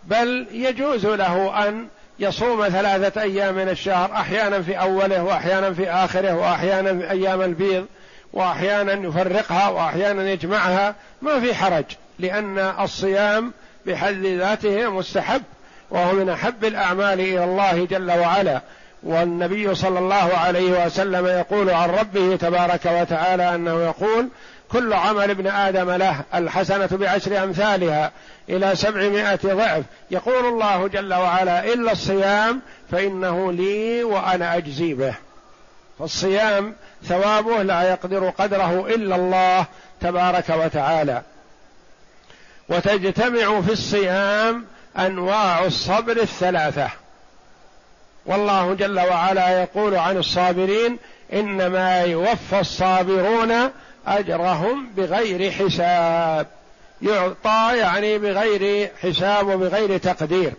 [0.03, 1.87] بل يجوز له أن
[2.19, 7.85] يصوم ثلاثة أيام من الشهر أحيانا في أوله وأحيانا في آخره وأحيانا في أيام البيض
[8.33, 11.85] وأحيانا يفرقها وأحيانا يجمعها ما في حرج
[12.19, 13.53] لأن الصيام
[13.85, 15.41] بحد ذاته مستحب
[15.89, 18.61] وهو من أحب الأعمال إلى الله جل وعلا.
[19.03, 24.29] والنبي صلى الله عليه وسلم يقول عن ربه تبارك وتعالى أنه يقول
[24.71, 28.11] كل عمل ابن آدم له الحسنة بعشر أمثالها
[28.49, 29.83] إلى سبعمائة ضعف.
[30.11, 35.13] يقول الله جل وعلا إلا الصيام فإنه لي وأنا أجزي به.
[35.99, 39.65] فالصيام ثوابه لا يقدر قدره إلا الله
[40.01, 41.21] تبارك وتعالى.
[42.69, 44.65] وتجتمع في الصيام
[44.97, 46.89] أنواع الصبر الثلاثة.
[48.29, 50.97] والله جل وعلا يقول عن الصابرين
[51.33, 53.53] إنما يوفى الصابرون
[54.07, 56.47] أجرهم بغير حساب.
[57.01, 60.53] يعطى يعني بغير حساب وبغير تقدير.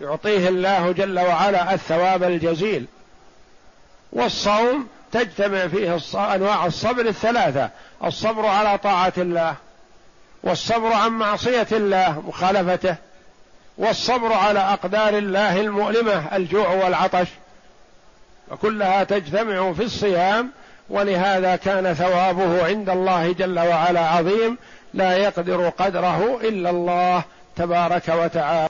[0.00, 2.86] يعطيه الله جل وعلا الثواب الجزيل.
[4.12, 7.70] والصوم تجتمع فيه أنواع الصبر الثلاثة.
[8.04, 9.54] الصبر على طاعة الله
[10.42, 12.96] والصبر عن معصية الله مخالفته.
[13.82, 17.26] والصبر على أقدار الله المؤلمة الجوع والعطش.
[18.50, 20.50] وكلها تجتمع في الصيام
[20.90, 24.58] ولهذا كان ثوابه عند الله جل وعلا عظيم
[24.94, 27.22] لا يقدر قدره إلا الله
[27.56, 28.60] تبارك وتعالى.